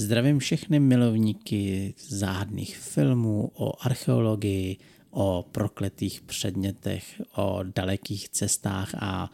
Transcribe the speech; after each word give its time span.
Zdravím 0.00 0.38
všechny 0.38 0.80
milovníky 0.80 1.94
záhadných 2.08 2.76
filmů 2.76 3.50
o 3.54 3.84
archeologii, 3.86 4.76
o 5.10 5.48
prokletých 5.52 6.20
předmětech, 6.20 7.22
o 7.36 7.60
dalekých 7.76 8.28
cestách 8.28 8.94
a 8.94 9.32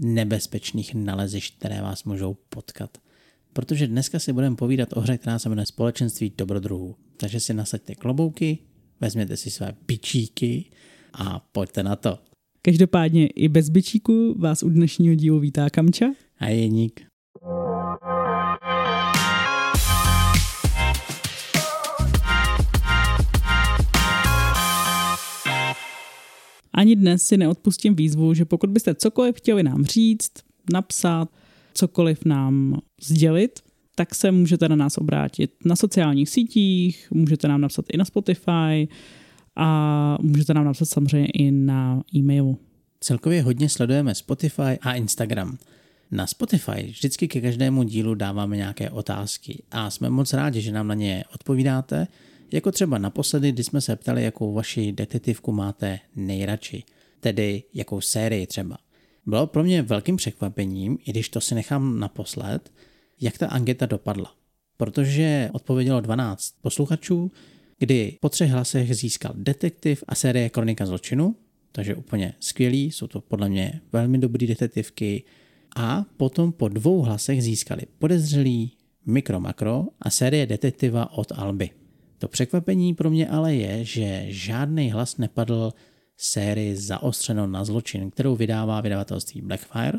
nebezpečných 0.00 0.94
nalezišť, 0.94 1.58
které 1.58 1.82
vás 1.82 2.04
můžou 2.04 2.36
potkat. 2.48 2.98
Protože 3.52 3.86
dneska 3.86 4.18
si 4.18 4.32
budeme 4.32 4.56
povídat 4.56 4.88
o 4.92 5.00
hře, 5.00 5.18
která 5.18 5.38
se 5.38 5.48
jmenuje 5.48 5.66
Společenství 5.66 6.32
dobrodruhů. 6.38 6.96
Takže 7.16 7.40
si 7.40 7.54
nasaďte 7.54 7.94
klobouky, 7.94 8.58
vezměte 9.00 9.36
si 9.36 9.50
své 9.50 9.74
bičíky 9.86 10.64
a 11.12 11.38
pojďte 11.52 11.82
na 11.82 11.96
to. 11.96 12.18
Každopádně 12.62 13.26
i 13.26 13.48
bez 13.48 13.68
bičíku 13.68 14.34
vás 14.38 14.62
u 14.62 14.68
dnešního 14.68 15.14
dílu 15.14 15.40
vítá 15.40 15.70
Kamča 15.70 16.06
a 16.38 16.48
Jeník. 16.48 17.11
Ani 26.82 26.96
dnes 26.96 27.22
si 27.22 27.36
neodpustím 27.36 27.94
výzvu, 27.94 28.34
že 28.34 28.44
pokud 28.44 28.70
byste 28.70 28.94
cokoliv 28.94 29.36
chtěli 29.36 29.62
nám 29.62 29.84
říct, 29.84 30.32
napsat, 30.72 31.28
cokoliv 31.74 32.24
nám 32.24 32.80
sdělit, 33.02 33.60
tak 33.94 34.14
se 34.14 34.32
můžete 34.32 34.68
na 34.68 34.76
nás 34.76 34.98
obrátit 34.98 35.50
na 35.64 35.76
sociálních 35.76 36.28
sítích, 36.28 37.08
můžete 37.10 37.48
nám 37.48 37.60
napsat 37.60 37.84
i 37.92 37.96
na 37.96 38.04
Spotify 38.04 38.88
a 39.56 40.18
můžete 40.22 40.54
nám 40.54 40.64
napsat 40.64 40.84
samozřejmě 40.84 41.26
i 41.26 41.50
na 41.50 42.02
e-mailu. 42.14 42.58
Celkově 43.00 43.42
hodně 43.42 43.68
sledujeme 43.68 44.14
Spotify 44.14 44.78
a 44.80 44.94
Instagram. 44.94 45.58
Na 46.10 46.26
Spotify 46.26 46.82
vždycky 46.82 47.28
ke 47.28 47.40
každému 47.40 47.82
dílu 47.82 48.14
dáváme 48.14 48.56
nějaké 48.56 48.90
otázky 48.90 49.62
a 49.70 49.90
jsme 49.90 50.10
moc 50.10 50.32
rádi, 50.32 50.60
že 50.60 50.72
nám 50.72 50.88
na 50.88 50.94
ně 50.94 51.24
odpovídáte, 51.34 52.06
jako 52.52 52.72
třeba 52.72 52.98
naposledy, 52.98 53.52
kdy 53.52 53.64
jsme 53.64 53.80
se 53.80 53.96
ptali, 53.96 54.24
jakou 54.24 54.52
vaši 54.52 54.92
detektivku 54.92 55.52
máte 55.52 55.98
nejradši, 56.16 56.84
tedy 57.20 57.62
jakou 57.74 58.00
sérii 58.00 58.46
třeba. 58.46 58.78
Bylo 59.26 59.46
pro 59.46 59.64
mě 59.64 59.82
velkým 59.82 60.16
překvapením, 60.16 60.98
i 61.04 61.10
když 61.10 61.28
to 61.28 61.40
si 61.40 61.54
nechám 61.54 62.00
naposled, 62.00 62.72
jak 63.20 63.38
ta 63.38 63.46
anketa 63.46 63.86
dopadla. 63.86 64.34
Protože 64.76 65.50
odpovědělo 65.52 66.00
12 66.00 66.54
posluchačů, 66.62 67.32
kdy 67.78 68.18
po 68.20 68.28
třech 68.28 68.50
hlasech 68.50 68.96
získal 68.96 69.32
detektiv 69.36 70.04
a 70.08 70.14
série 70.14 70.50
Kronika 70.50 70.86
zločinu, 70.86 71.36
takže 71.72 71.94
úplně 71.94 72.34
skvělý, 72.40 72.90
jsou 72.90 73.06
to 73.06 73.20
podle 73.20 73.48
mě 73.48 73.80
velmi 73.92 74.18
dobrý 74.18 74.46
detektivky. 74.46 75.24
A 75.76 76.04
potom 76.16 76.52
po 76.52 76.68
dvou 76.68 77.02
hlasech 77.02 77.42
získali 77.42 77.82
podezřelý, 77.98 78.72
mikro 79.06 79.40
makro 79.40 79.86
a 80.00 80.10
série 80.10 80.46
detektiva 80.46 81.12
od 81.12 81.32
Alby. 81.32 81.70
To 82.22 82.28
překvapení 82.28 82.94
pro 82.94 83.10
mě 83.10 83.28
ale 83.28 83.54
je, 83.54 83.84
že 83.84 84.24
žádný 84.28 84.90
hlas 84.90 85.16
nepadl 85.16 85.72
sérii 86.16 86.76
Zaostřeno 86.76 87.46
na 87.46 87.64
zločin, 87.64 88.10
kterou 88.10 88.36
vydává 88.36 88.80
vydavatelství 88.80 89.40
Blackfire 89.40 89.98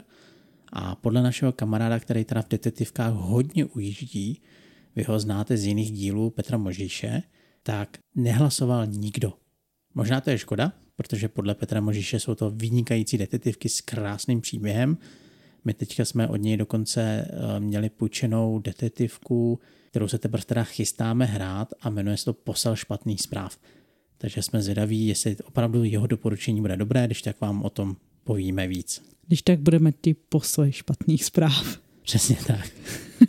a 0.73 0.95
podle 0.95 1.23
našeho 1.23 1.51
kamaráda, 1.51 1.99
který 1.99 2.25
teda 2.25 2.41
v 2.41 2.49
detektivkách 2.49 3.13
hodně 3.13 3.65
ujíždí, 3.65 4.41
vy 4.95 5.03
ho 5.03 5.19
znáte 5.19 5.57
z 5.57 5.65
jiných 5.65 5.91
dílů 5.91 6.29
Petra 6.29 6.57
Možíše, 6.57 7.23
tak 7.63 7.97
nehlasoval 8.15 8.87
nikdo. 8.87 9.33
Možná 9.93 10.21
to 10.21 10.29
je 10.29 10.37
škoda, 10.37 10.73
protože 10.95 11.27
podle 11.27 11.55
Petra 11.55 11.81
Možíše 11.81 12.19
jsou 12.19 12.35
to 12.35 12.49
vynikající 12.49 13.17
detektivky 13.17 13.69
s 13.69 13.81
krásným 13.81 14.41
příběhem. 14.41 14.97
My 15.65 15.73
teďka 15.73 16.05
jsme 16.05 16.27
od 16.27 16.35
něj 16.35 16.57
dokonce 16.57 17.01
eh, 17.29 17.59
měli 17.59 17.89
půjčenou 17.89 18.59
detektivku, 18.59 19.59
kterou 19.89 20.07
se 20.07 20.17
teprve 20.17 20.43
teda 20.43 20.63
chystáme 20.63 21.25
hrát 21.25 21.73
a 21.81 21.89
jmenuje 21.89 22.17
se 22.17 22.25
to 22.25 22.33
Posel 22.33 22.75
špatných 22.75 23.21
zpráv. 23.21 23.59
Takže 24.17 24.41
jsme 24.41 24.61
zvědaví, 24.61 25.07
jestli 25.07 25.37
opravdu 25.43 25.83
jeho 25.83 26.07
doporučení 26.07 26.61
bude 26.61 26.77
dobré, 26.77 27.05
když 27.05 27.21
tak 27.21 27.41
vám 27.41 27.63
o 27.63 27.69
tom 27.69 27.95
povíme 28.23 28.67
víc. 28.67 29.01
Když 29.27 29.41
tak 29.41 29.59
budeme 29.59 29.91
ty 29.91 30.13
posly 30.13 30.71
špatných 30.71 31.25
zpráv. 31.25 31.77
Přesně 32.01 32.37
tak. 32.47 32.69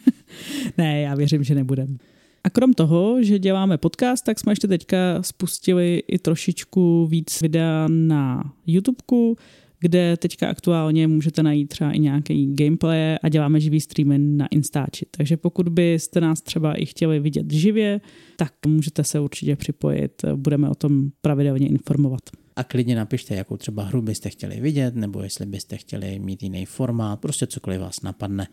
ne, 0.79 1.01
já 1.01 1.15
věřím, 1.15 1.45
že 1.45 1.55
nebudem. 1.55 1.99
A 2.45 2.51
krom 2.51 2.73
toho, 2.73 3.23
že 3.23 3.39
děláme 3.39 3.79
podcast, 3.79 4.25
tak 4.25 4.39
jsme 4.39 4.53
ještě 4.53 4.69
teďka 4.69 5.23
spustili 5.23 6.03
i 6.09 6.19
trošičku 6.19 7.07
víc 7.07 7.41
videa 7.41 7.89
na 7.89 8.53
YouTubeku, 8.67 9.37
kde 9.85 10.17
teďka 10.17 10.49
aktuálně 10.49 11.09
můžete 11.09 11.43
najít 11.43 11.67
třeba 11.67 11.93
i 11.93 11.99
nějaký 11.99 12.55
gameplay 12.55 13.17
a 13.23 13.29
děláme 13.29 13.61
živý 13.61 13.81
streamy 13.81 14.19
na 14.19 14.47
Instači. 14.47 15.07
Takže 15.11 15.37
pokud 15.37 15.69
byste 15.69 16.21
nás 16.21 16.41
třeba 16.41 16.75
i 16.75 16.87
chtěli 16.87 17.21
vidět 17.21 17.53
živě, 17.53 18.01
tak 18.37 18.53
můžete 18.67 19.05
se 19.05 19.21
určitě 19.21 19.57
připojit, 19.57 20.23
budeme 20.37 20.69
o 20.69 20.75
tom 20.75 21.11
pravidelně 21.21 21.69
informovat. 21.69 22.21
A 22.57 22.65
klidně 22.65 22.97
napište, 22.97 23.35
jakou 23.35 23.57
třeba 23.57 23.85
hru 23.85 24.03
byste 24.03 24.31
chtěli 24.31 24.61
vidět, 24.61 24.95
nebo 24.95 25.23
jestli 25.23 25.47
byste 25.47 25.77
chtěli 25.77 26.19
mít 26.19 26.43
jiný 26.43 26.67
formát, 26.67 27.21
prostě 27.21 27.47
cokoliv 27.47 27.81
vás 27.81 28.03
napadne. 28.03 28.49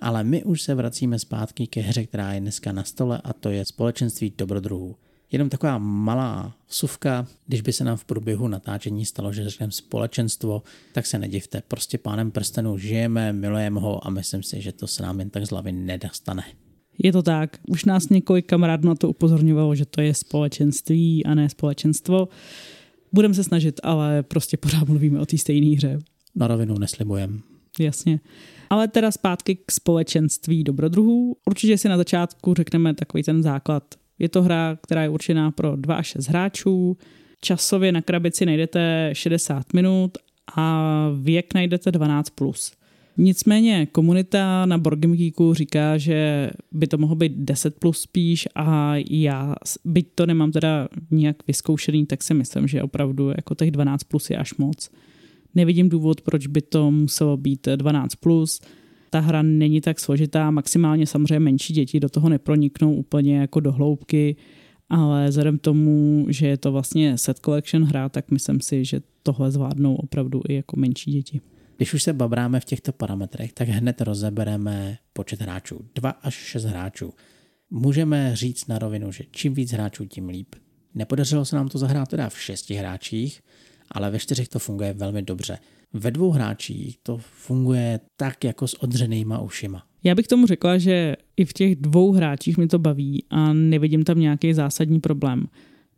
Ale 0.00 0.24
my 0.24 0.44
už 0.44 0.62
se 0.62 0.74
vracíme 0.74 1.18
zpátky 1.18 1.66
ke 1.66 1.80
hře, 1.80 2.04
která 2.06 2.32
je 2.32 2.40
dneska 2.40 2.72
na 2.72 2.84
stole 2.84 3.20
a 3.24 3.32
to 3.32 3.50
je 3.50 3.64
společenství 3.64 4.32
dobrodruhů. 4.38 4.96
Jenom 5.32 5.48
taková 5.48 5.78
malá 5.78 6.56
vsuvka, 6.66 7.26
když 7.46 7.60
by 7.60 7.72
se 7.72 7.84
nám 7.84 7.96
v 7.96 8.04
průběhu 8.04 8.48
natáčení 8.48 9.04
stalo, 9.04 9.32
že 9.32 9.50
řekneme 9.50 9.72
společenstvo, 9.72 10.62
tak 10.92 11.06
se 11.06 11.18
nedivte. 11.18 11.62
Prostě 11.68 11.98
pánem 11.98 12.30
prstenů 12.30 12.78
žijeme, 12.78 13.32
milujeme 13.32 13.80
ho 13.80 14.06
a 14.06 14.10
myslím 14.10 14.42
si, 14.42 14.60
že 14.60 14.72
to 14.72 14.86
se 14.86 15.02
nám 15.02 15.18
jen 15.18 15.30
tak 15.30 15.46
z 15.46 15.50
hlavy 15.50 15.72
nedostane. 15.72 16.44
Je 16.98 17.12
to 17.12 17.22
tak. 17.22 17.58
Už 17.68 17.84
nás 17.84 18.08
několik 18.08 18.46
kamarádů 18.46 18.88
na 18.88 18.94
to 18.94 19.08
upozorňovalo, 19.08 19.74
že 19.74 19.86
to 19.86 20.00
je 20.00 20.14
společenství 20.14 21.26
a 21.26 21.34
ne 21.34 21.48
společenstvo. 21.48 22.28
Budeme 23.12 23.34
se 23.34 23.44
snažit, 23.44 23.80
ale 23.82 24.22
prostě 24.22 24.56
pořád 24.56 24.88
mluvíme 24.88 25.20
o 25.20 25.26
té 25.26 25.38
stejné 25.38 25.76
hře. 25.76 25.98
Na 26.34 26.46
rovinu 26.46 26.78
neslibujem. 26.78 27.42
Jasně. 27.80 28.20
Ale 28.70 28.88
teda 28.88 29.10
zpátky 29.10 29.58
k 29.66 29.72
společenství 29.72 30.64
dobrodruhů. 30.64 31.36
Určitě 31.46 31.78
si 31.78 31.88
na 31.88 31.96
začátku 31.96 32.54
řekneme 32.54 32.94
takový 32.94 33.22
ten 33.22 33.42
základ 33.42 33.94
je 34.18 34.28
to 34.28 34.42
hra, 34.42 34.78
která 34.82 35.02
je 35.02 35.08
určená 35.08 35.50
pro 35.50 35.76
2 35.76 35.94
až 35.94 36.06
6 36.06 36.26
hráčů. 36.26 36.96
Časově 37.40 37.92
na 37.92 38.02
krabici 38.02 38.46
najdete 38.46 39.10
60 39.12 39.72
minut 39.72 40.18
a 40.56 41.08
věk 41.20 41.54
najdete 41.54 41.90
12+. 41.90 42.22
Plus. 42.34 42.72
Nicméně 43.18 43.86
komunita 43.86 44.66
na 44.66 44.78
Geeku 44.78 45.54
říká, 45.54 45.98
že 45.98 46.50
by 46.72 46.86
to 46.86 46.98
mohlo 46.98 47.16
být 47.16 47.32
10 47.36 47.78
plus 47.78 48.00
spíš 48.00 48.48
a 48.54 48.94
já, 49.10 49.54
byť 49.84 50.08
to 50.14 50.26
nemám 50.26 50.52
teda 50.52 50.88
nějak 51.10 51.36
vyzkoušený, 51.46 52.06
tak 52.06 52.22
si 52.22 52.34
myslím, 52.34 52.68
že 52.68 52.82
opravdu 52.82 53.28
jako 53.28 53.54
těch 53.54 53.70
12 53.70 54.04
plus 54.04 54.30
je 54.30 54.36
až 54.36 54.54
moc. 54.54 54.90
Nevidím 55.54 55.88
důvod, 55.88 56.20
proč 56.20 56.46
by 56.46 56.62
to 56.62 56.90
muselo 56.90 57.36
být 57.36 57.68
12 57.76 58.14
plus 58.14 58.60
ta 59.10 59.20
hra 59.20 59.42
není 59.42 59.80
tak 59.80 60.00
složitá, 60.00 60.50
maximálně 60.50 61.06
samozřejmě 61.06 61.40
menší 61.40 61.72
děti 61.72 62.00
do 62.00 62.08
toho 62.08 62.28
neproniknou 62.28 62.94
úplně 62.94 63.36
jako 63.38 63.60
do 63.60 63.72
hloubky, 63.72 64.36
ale 64.88 65.28
vzhledem 65.28 65.58
tomu, 65.58 66.26
že 66.28 66.46
je 66.46 66.56
to 66.56 66.72
vlastně 66.72 67.18
set 67.18 67.38
collection 67.38 67.84
hra, 67.84 68.08
tak 68.08 68.30
myslím 68.30 68.60
si, 68.60 68.84
že 68.84 69.00
tohle 69.22 69.50
zvládnou 69.50 69.94
opravdu 69.94 70.42
i 70.48 70.54
jako 70.54 70.76
menší 70.76 71.10
děti. 71.10 71.40
Když 71.76 71.94
už 71.94 72.02
se 72.02 72.12
babráme 72.12 72.60
v 72.60 72.64
těchto 72.64 72.92
parametrech, 72.92 73.52
tak 73.52 73.68
hned 73.68 74.00
rozebereme 74.00 74.98
počet 75.12 75.40
hráčů. 75.40 75.80
Dva 75.94 76.10
až 76.10 76.34
šest 76.34 76.64
hráčů. 76.64 77.12
Můžeme 77.70 78.36
říct 78.36 78.66
na 78.66 78.78
rovinu, 78.78 79.12
že 79.12 79.24
čím 79.30 79.54
víc 79.54 79.72
hráčů, 79.72 80.04
tím 80.04 80.28
líp. 80.28 80.54
Nepodařilo 80.94 81.44
se 81.44 81.56
nám 81.56 81.68
to 81.68 81.78
zahrát 81.78 82.08
teda 82.08 82.28
v 82.28 82.40
šesti 82.40 82.74
hráčích, 82.74 83.40
ale 83.90 84.10
ve 84.10 84.18
čtyřech 84.18 84.48
to 84.48 84.58
funguje 84.58 84.92
velmi 84.92 85.22
dobře. 85.22 85.58
Ve 85.98 86.10
dvou 86.10 86.30
hráčích 86.30 86.98
to 87.02 87.18
funguje 87.18 88.00
tak 88.16 88.44
jako 88.44 88.68
s 88.68 88.82
odřenýma 88.82 89.40
ušima. 89.40 89.82
Já 90.04 90.14
bych 90.14 90.26
tomu 90.26 90.46
řekla, 90.46 90.78
že 90.78 91.16
i 91.36 91.44
v 91.44 91.52
těch 91.52 91.76
dvou 91.76 92.12
hráčích 92.12 92.58
mi 92.58 92.66
to 92.66 92.78
baví 92.78 93.24
a 93.30 93.52
nevidím 93.52 94.04
tam 94.04 94.20
nějaký 94.20 94.54
zásadní 94.54 95.00
problém. 95.00 95.46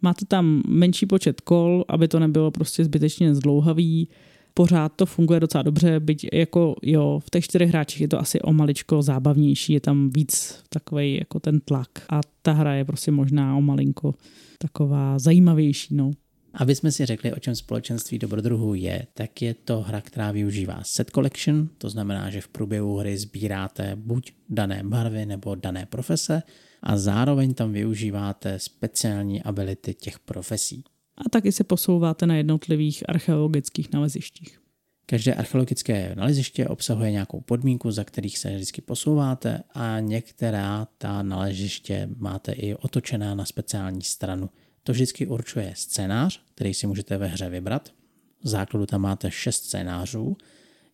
Máte 0.02 0.24
tam 0.26 0.62
menší 0.68 1.06
počet 1.06 1.40
kol, 1.40 1.84
aby 1.88 2.08
to 2.08 2.18
nebylo 2.18 2.50
prostě 2.50 2.84
zbytečně 2.84 3.34
zdlouhavý, 3.34 4.08
pořád 4.54 4.92
to 4.96 5.06
funguje 5.06 5.40
docela 5.40 5.62
dobře, 5.62 6.00
byť 6.00 6.26
jako 6.32 6.74
jo, 6.82 7.20
v 7.26 7.30
těch 7.30 7.44
čtyřech 7.44 7.68
hráčích 7.68 8.00
je 8.00 8.08
to 8.08 8.20
asi 8.20 8.40
o 8.40 8.52
maličko 8.52 9.02
zábavnější, 9.02 9.72
je 9.72 9.80
tam 9.80 10.10
víc 10.10 10.62
takový 10.68 11.16
jako 11.16 11.40
ten 11.40 11.60
tlak 11.60 11.88
a 12.10 12.20
ta 12.42 12.52
hra 12.52 12.74
je 12.74 12.84
prostě 12.84 13.10
možná 13.10 13.56
o 13.56 13.60
malinko 13.60 14.14
taková 14.58 15.18
zajímavější, 15.18 15.94
no. 15.94 16.10
Aby 16.54 16.74
jsme 16.74 16.92
si 16.92 17.06
řekli, 17.06 17.32
o 17.32 17.38
čem 17.38 17.54
společenství 17.54 18.18
dobrodruhů 18.18 18.74
je, 18.74 19.06
tak 19.14 19.42
je 19.42 19.54
to 19.54 19.80
hra, 19.80 20.00
která 20.00 20.32
využívá 20.32 20.80
set 20.82 21.10
collection, 21.10 21.68
to 21.78 21.90
znamená, 21.90 22.30
že 22.30 22.40
v 22.40 22.48
průběhu 22.48 22.96
hry 22.96 23.18
sbíráte 23.18 23.96
buď 23.96 24.32
dané 24.48 24.82
barvy 24.84 25.26
nebo 25.26 25.54
dané 25.54 25.86
profese 25.86 26.42
a 26.82 26.98
zároveň 26.98 27.54
tam 27.54 27.72
využíváte 27.72 28.58
speciální 28.58 29.42
ability 29.42 29.94
těch 29.94 30.18
profesí. 30.18 30.84
A 31.16 31.28
taky 31.28 31.52
se 31.52 31.64
posouváte 31.64 32.26
na 32.26 32.36
jednotlivých 32.36 33.08
archeologických 33.08 33.92
nalezištích. 33.92 34.60
Každé 35.06 35.34
archeologické 35.34 36.14
naleziště 36.14 36.68
obsahuje 36.68 37.10
nějakou 37.10 37.40
podmínku, 37.40 37.90
za 37.90 38.04
kterých 38.04 38.38
se 38.38 38.54
vždycky 38.54 38.80
posouváte 38.80 39.62
a 39.74 40.00
některá 40.00 40.88
ta 40.98 41.22
naleziště 41.22 42.08
máte 42.16 42.52
i 42.52 42.74
otočená 42.74 43.34
na 43.34 43.44
speciální 43.44 44.02
stranu. 44.02 44.50
To 44.88 44.92
vždycky 44.92 45.26
určuje 45.26 45.72
scénář, 45.76 46.42
který 46.54 46.74
si 46.74 46.86
můžete 46.86 47.18
ve 47.18 47.26
hře 47.26 47.48
vybrat. 47.48 47.88
V 48.42 48.48
základu 48.48 48.86
tam 48.86 49.00
máte 49.00 49.30
šest 49.30 49.64
scénářů, 49.64 50.36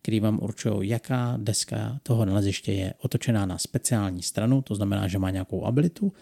který 0.01 0.19
vám 0.19 0.39
určují, 0.41 0.89
jaká 0.89 1.37
deska 1.37 1.99
toho 2.03 2.25
naleziště 2.25 2.73
je 2.73 2.93
otočená 3.01 3.45
na 3.45 3.57
speciální 3.57 4.21
stranu, 4.21 4.61
to 4.61 4.75
znamená, 4.75 5.07
že 5.07 5.19
má 5.19 5.29
nějakou 5.29 5.65
abilitu. 5.65 6.13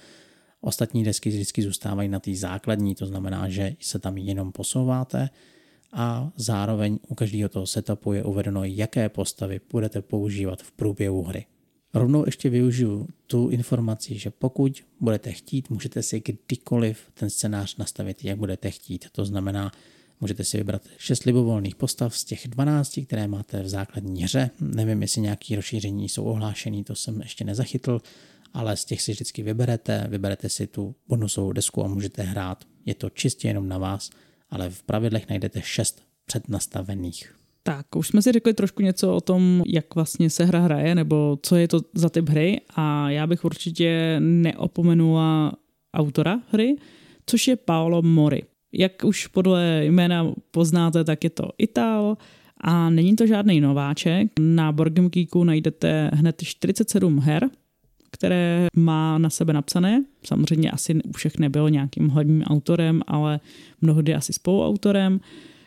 Ostatní 0.61 1.03
desky 1.03 1.29
vždycky 1.29 1.61
zůstávají 1.61 2.09
na 2.09 2.19
té 2.19 2.35
základní, 2.35 2.95
to 2.95 3.05
znamená, 3.05 3.49
že 3.49 3.75
se 3.79 3.99
tam 3.99 4.17
jenom 4.17 4.51
posouváte 4.51 5.29
a 5.93 6.31
zároveň 6.35 6.99
u 7.07 7.15
každého 7.15 7.49
toho 7.49 7.67
setupu 7.67 8.13
je 8.13 8.23
uvedeno, 8.23 8.63
jaké 8.63 9.09
postavy 9.09 9.61
budete 9.71 10.01
používat 10.01 10.61
v 10.61 10.71
průběhu 10.71 11.23
hry. 11.23 11.45
Rovnou 11.93 12.23
ještě 12.25 12.49
využiju 12.49 13.07
tu 13.27 13.49
informaci, 13.49 14.19
že 14.19 14.29
pokud 14.29 14.83
budete 14.99 15.31
chtít, 15.31 15.69
můžete 15.69 16.03
si 16.03 16.23
kdykoliv 16.25 16.97
ten 17.13 17.29
scénář 17.29 17.75
nastavit, 17.75 18.25
jak 18.25 18.37
budete 18.37 18.71
chtít. 18.71 19.05
To 19.11 19.25
znamená, 19.25 19.71
můžete 20.21 20.43
si 20.43 20.57
vybrat 20.57 20.81
6 20.97 21.23
libovolných 21.23 21.75
postav 21.75 22.17
z 22.17 22.23
těch 22.23 22.47
12, 22.47 22.99
které 23.05 23.27
máte 23.27 23.63
v 23.63 23.69
základní 23.69 24.23
hře. 24.23 24.49
Nevím, 24.59 25.01
jestli 25.01 25.21
nějaké 25.21 25.55
rozšíření 25.55 26.09
jsou 26.09 26.23
ohlášený, 26.23 26.83
to 26.83 26.95
jsem 26.95 27.21
ještě 27.21 27.43
nezachytl, 27.43 28.01
ale 28.53 28.77
z 28.77 28.85
těch 28.85 29.01
si 29.01 29.11
vždycky 29.11 29.43
vyberete, 29.43 30.07
vyberete 30.09 30.49
si 30.49 30.67
tu 30.67 30.95
bonusovou 31.07 31.51
desku 31.51 31.85
a 31.85 31.87
můžete 31.87 32.23
hrát. 32.23 32.63
Je 32.85 32.95
to 32.95 33.09
čistě 33.09 33.47
jenom 33.47 33.67
na 33.67 33.77
vás, 33.77 34.09
ale 34.49 34.69
v 34.69 34.83
pravidlech 34.83 35.29
najdete 35.29 35.61
6 35.61 36.01
přednastavených. 36.25 37.42
Tak, 37.65 37.95
už 37.95 38.07
jsme 38.07 38.21
si 38.21 38.31
řekli 38.31 38.53
trošku 38.53 38.81
něco 38.81 39.15
o 39.15 39.21
tom, 39.21 39.63
jak 39.67 39.95
vlastně 39.95 40.29
se 40.29 40.45
hra 40.45 40.59
hraje, 40.59 40.95
nebo 40.95 41.37
co 41.41 41.55
je 41.55 41.67
to 41.67 41.81
za 41.93 42.09
typ 42.09 42.29
hry 42.29 42.61
a 42.75 43.09
já 43.09 43.27
bych 43.27 43.45
určitě 43.45 44.15
neopomenula 44.19 45.53
autora 45.93 46.39
hry, 46.51 46.75
což 47.25 47.47
je 47.47 47.55
Paolo 47.55 48.01
Mori. 48.01 48.43
Jak 48.73 48.91
už 49.03 49.27
podle 49.27 49.85
jména 49.85 50.31
poznáte, 50.51 51.03
tak 51.03 51.23
je 51.23 51.29
to 51.29 51.49
Ital 51.57 52.17
a 52.61 52.89
není 52.89 53.15
to 53.15 53.27
žádný 53.27 53.61
nováček. 53.61 54.27
Na 54.39 54.71
Board 54.71 54.93
Geeku 54.93 55.43
najdete 55.43 56.11
hned 56.13 56.35
47 56.43 57.19
her, 57.19 57.49
které 58.11 58.67
má 58.75 59.17
na 59.17 59.29
sebe 59.29 59.53
napsané. 59.53 60.03
Samozřejmě 60.25 60.71
asi 60.71 60.95
u 61.03 61.11
všech 61.11 61.39
nebyl 61.39 61.69
nějakým 61.69 62.09
hlavním 62.09 62.43
autorem, 62.43 63.01
ale 63.07 63.39
mnohdy 63.81 64.15
asi 64.15 64.33
spoluautorem. 64.33 65.19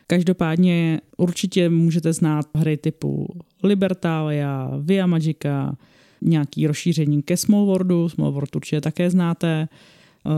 Každopádně 0.06 1.00
určitě 1.16 1.68
můžete 1.68 2.12
znát 2.12 2.46
hry 2.54 2.76
typu 2.76 3.26
Libertalia, 3.62 4.70
Via 4.80 5.06
Magica, 5.06 5.76
nějaký 6.20 6.66
rozšíření 6.66 7.22
ke 7.22 7.36
Smallworldu, 7.36 8.08
Smallworld 8.08 8.56
určitě 8.56 8.80
také 8.80 9.10
znáte. 9.10 9.68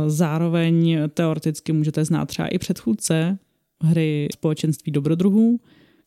Zároveň 0.06 0.98
teoreticky 1.14 1.72
můžete 1.72 2.04
znát 2.04 2.24
třeba 2.24 2.48
i 2.48 2.58
předchůdce 2.58 3.38
hry 3.82 4.28
Společenství 4.32 4.92
dobrodruhů, 4.92 5.60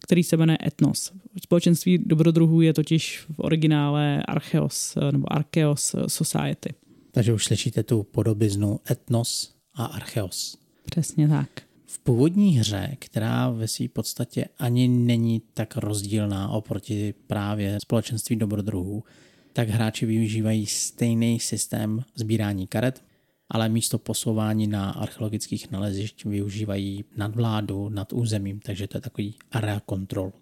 který 0.03 0.23
se 0.23 0.37
jmenuje 0.37 0.57
Etnos. 0.67 1.11
Společenství 1.43 1.97
dobrodruhů 1.97 2.61
je 2.61 2.73
totiž 2.73 3.25
v 3.31 3.39
originále 3.39 4.23
Archeos 4.23 4.97
nebo 5.11 5.33
Archeos 5.33 5.95
Society. 6.07 6.73
Takže 7.11 7.33
už 7.33 7.45
slyšíte 7.45 7.83
tu 7.83 8.03
podobiznu 8.03 8.79
Etnos 8.91 9.55
a 9.75 9.85
Archeos. 9.85 10.57
Přesně 10.85 11.27
tak. 11.27 11.49
V 11.91 11.99
původní 11.99 12.59
hře, 12.59 12.95
která 12.99 13.49
ve 13.49 13.67
své 13.67 13.87
podstatě 13.87 14.45
ani 14.59 14.87
není 14.87 15.41
tak 15.53 15.77
rozdílná 15.77 16.49
oproti 16.49 17.13
právě 17.27 17.77
společenství 17.81 18.35
dobrodruhů, 18.35 19.03
tak 19.53 19.69
hráči 19.69 20.05
využívají 20.05 20.65
stejný 20.65 21.39
systém 21.39 22.03
sbírání 22.15 22.67
karet, 22.67 23.03
ale 23.49 23.69
místo 23.69 23.97
posouvání 23.97 24.67
na 24.67 24.91
archeologických 24.91 25.71
nalezišť 25.71 26.25
využívají 26.25 27.03
nadvládu 27.17 27.89
nad 27.89 28.13
územím, 28.13 28.59
takže 28.59 28.87
to 28.87 28.97
je 28.97 29.01
takový 29.01 29.35
area 29.51 29.81
control. 29.89 30.33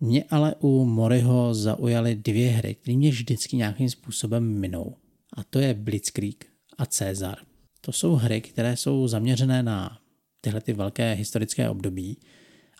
Mě 0.00 0.24
ale 0.30 0.54
u 0.60 0.84
Moriho 0.84 1.54
zaujaly 1.54 2.14
dvě 2.14 2.50
hry, 2.50 2.74
které 2.74 2.96
mě 2.96 3.10
vždycky 3.10 3.56
nějakým 3.56 3.90
způsobem 3.90 4.60
minou. 4.60 4.94
A 5.32 5.44
to 5.44 5.58
je 5.58 5.74
Blitzkrieg 5.74 6.46
a 6.78 6.86
Cezar. 6.86 7.38
To 7.80 7.92
jsou 7.92 8.14
hry, 8.14 8.40
které 8.40 8.76
jsou 8.76 9.08
zaměřené 9.08 9.62
na 9.62 9.98
tyhle 10.40 10.60
ty 10.60 10.72
velké 10.72 11.12
historické 11.12 11.70
období, 11.70 12.18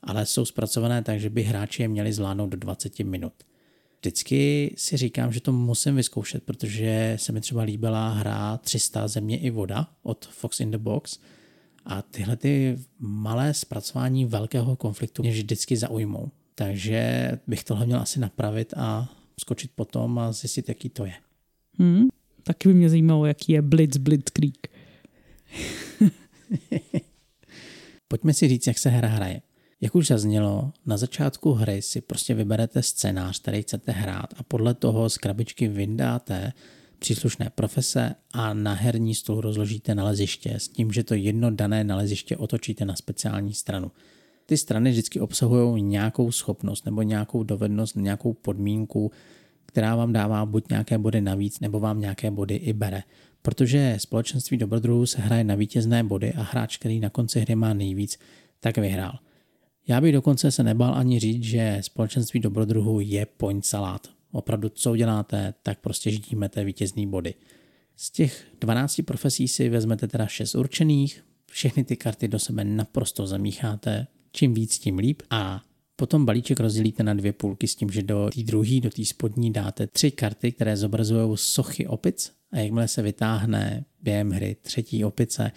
ale 0.02 0.26
jsou 0.26 0.44
zpracované 0.44 1.02
tak, 1.02 1.20
že 1.20 1.30
by 1.30 1.42
hráči 1.42 1.82
je 1.82 1.88
měli 1.88 2.12
zvládnout 2.12 2.46
do 2.46 2.56
20 2.56 2.98
minut. 2.98 3.32
Vždycky 4.00 4.74
si 4.76 4.96
říkám, 4.96 5.32
že 5.32 5.40
to 5.40 5.52
musím 5.52 5.96
vyzkoušet, 5.96 6.42
protože 6.42 7.16
se 7.20 7.32
mi 7.32 7.40
třeba 7.40 7.62
líbila 7.62 8.08
hra 8.08 8.56
300 8.56 9.08
země 9.08 9.38
i 9.38 9.50
voda 9.50 9.88
od 10.02 10.26
Fox 10.26 10.60
in 10.60 10.70
the 10.70 10.78
Box 10.78 11.18
a 11.84 12.02
tyhle 12.02 12.36
ty 12.36 12.78
malé 12.98 13.54
zpracování 13.54 14.24
velkého 14.24 14.76
konfliktu 14.76 15.22
mě 15.22 15.30
vždycky 15.30 15.76
zaujmou. 15.76 16.30
Takže 16.54 17.30
bych 17.46 17.64
tohle 17.64 17.86
měl 17.86 18.00
asi 18.00 18.20
napravit 18.20 18.74
a 18.76 19.08
skočit 19.40 19.70
potom 19.74 20.18
a 20.18 20.32
zjistit, 20.32 20.68
jaký 20.68 20.88
to 20.88 21.04
je. 21.04 21.14
Hmm, 21.78 22.08
taky 22.42 22.68
by 22.68 22.74
mě 22.74 22.88
zajímalo, 22.88 23.26
jaký 23.26 23.52
je 23.52 23.62
Blitz 23.62 23.96
Blitzkrieg. 23.96 24.68
Pojďme 28.08 28.34
si 28.34 28.48
říct, 28.48 28.66
jak 28.66 28.78
se 28.78 28.88
hra 28.88 29.08
hraje. 29.08 29.42
Jak 29.80 29.94
už 29.94 30.06
zaznělo, 30.06 30.72
na 30.86 30.96
začátku 30.96 31.52
hry 31.52 31.82
si 31.82 32.00
prostě 32.00 32.34
vyberete 32.34 32.82
scénář, 32.82 33.40
který 33.40 33.62
chcete 33.62 33.92
hrát 33.92 34.34
a 34.36 34.42
podle 34.42 34.74
toho 34.74 35.10
z 35.10 35.18
krabičky 35.18 35.68
vyndáte 35.68 36.52
příslušné 36.98 37.50
profese 37.54 38.14
a 38.32 38.54
na 38.54 38.72
herní 38.72 39.14
stůl 39.14 39.40
rozložíte 39.40 39.94
naleziště 39.94 40.54
s 40.54 40.68
tím, 40.68 40.92
že 40.92 41.04
to 41.04 41.14
jedno 41.14 41.50
dané 41.50 41.84
naleziště 41.84 42.36
otočíte 42.36 42.84
na 42.84 42.96
speciální 42.96 43.54
stranu. 43.54 43.90
Ty 44.46 44.56
strany 44.56 44.90
vždycky 44.90 45.20
obsahují 45.20 45.82
nějakou 45.82 46.32
schopnost 46.32 46.84
nebo 46.84 47.02
nějakou 47.02 47.42
dovednost, 47.42 47.96
nějakou 47.96 48.32
podmínku, 48.32 49.10
která 49.68 49.96
vám 49.96 50.12
dává 50.12 50.46
buď 50.46 50.68
nějaké 50.70 50.98
body 50.98 51.20
navíc, 51.20 51.60
nebo 51.60 51.80
vám 51.80 52.00
nějaké 52.00 52.30
body 52.30 52.54
i 52.54 52.72
bere. 52.72 53.02
Protože 53.42 53.94
společenství 53.98 54.56
dobrodruhů 54.56 55.06
se 55.06 55.20
hraje 55.20 55.44
na 55.44 55.54
vítězné 55.54 56.04
body 56.04 56.32
a 56.32 56.42
hráč, 56.42 56.76
který 56.76 57.00
na 57.00 57.10
konci 57.10 57.40
hry 57.40 57.54
má 57.54 57.74
nejvíc, 57.74 58.18
tak 58.60 58.78
vyhrál. 58.78 59.18
Já 59.88 60.00
bych 60.00 60.12
dokonce 60.12 60.50
se 60.50 60.62
nebál 60.62 60.94
ani 60.94 61.18
říct, 61.18 61.44
že 61.44 61.78
společenství 61.80 62.40
dobrodruhů 62.40 63.00
je 63.00 63.26
point 63.26 63.66
salát. 63.66 64.08
Opravdu, 64.32 64.68
co 64.68 64.90
uděláte, 64.90 65.54
tak 65.62 65.78
prostě 65.80 66.10
ždímete 66.10 66.64
vítězný 66.64 67.06
body. 67.06 67.34
Z 67.96 68.10
těch 68.10 68.46
12 68.60 69.00
profesí 69.06 69.48
si 69.48 69.68
vezmete 69.68 70.08
teda 70.08 70.26
6 70.26 70.54
určených, 70.54 71.24
všechny 71.50 71.84
ty 71.84 71.96
karty 71.96 72.28
do 72.28 72.38
sebe 72.38 72.64
naprosto 72.64 73.26
zamícháte, 73.26 74.06
čím 74.32 74.54
víc, 74.54 74.78
tím 74.78 74.98
líp 74.98 75.22
a 75.30 75.62
potom 76.00 76.26
balíček 76.26 76.60
rozdělíte 76.60 77.02
na 77.02 77.14
dvě 77.14 77.32
půlky 77.32 77.68
s 77.68 77.74
tím, 77.76 77.90
že 77.90 78.02
do 78.02 78.30
té 78.34 78.42
druhé, 78.42 78.80
do 78.80 78.90
té 78.90 79.04
spodní 79.04 79.52
dáte 79.52 79.86
tři 79.86 80.10
karty, 80.10 80.52
které 80.52 80.76
zobrazují 80.76 81.30
sochy 81.34 81.86
opic 81.86 82.32
a 82.52 82.58
jakmile 82.58 82.88
se 82.88 83.02
vytáhne 83.02 83.84
během 84.02 84.30
hry 84.30 84.56
třetí 84.62 85.04
opice, 85.04 85.52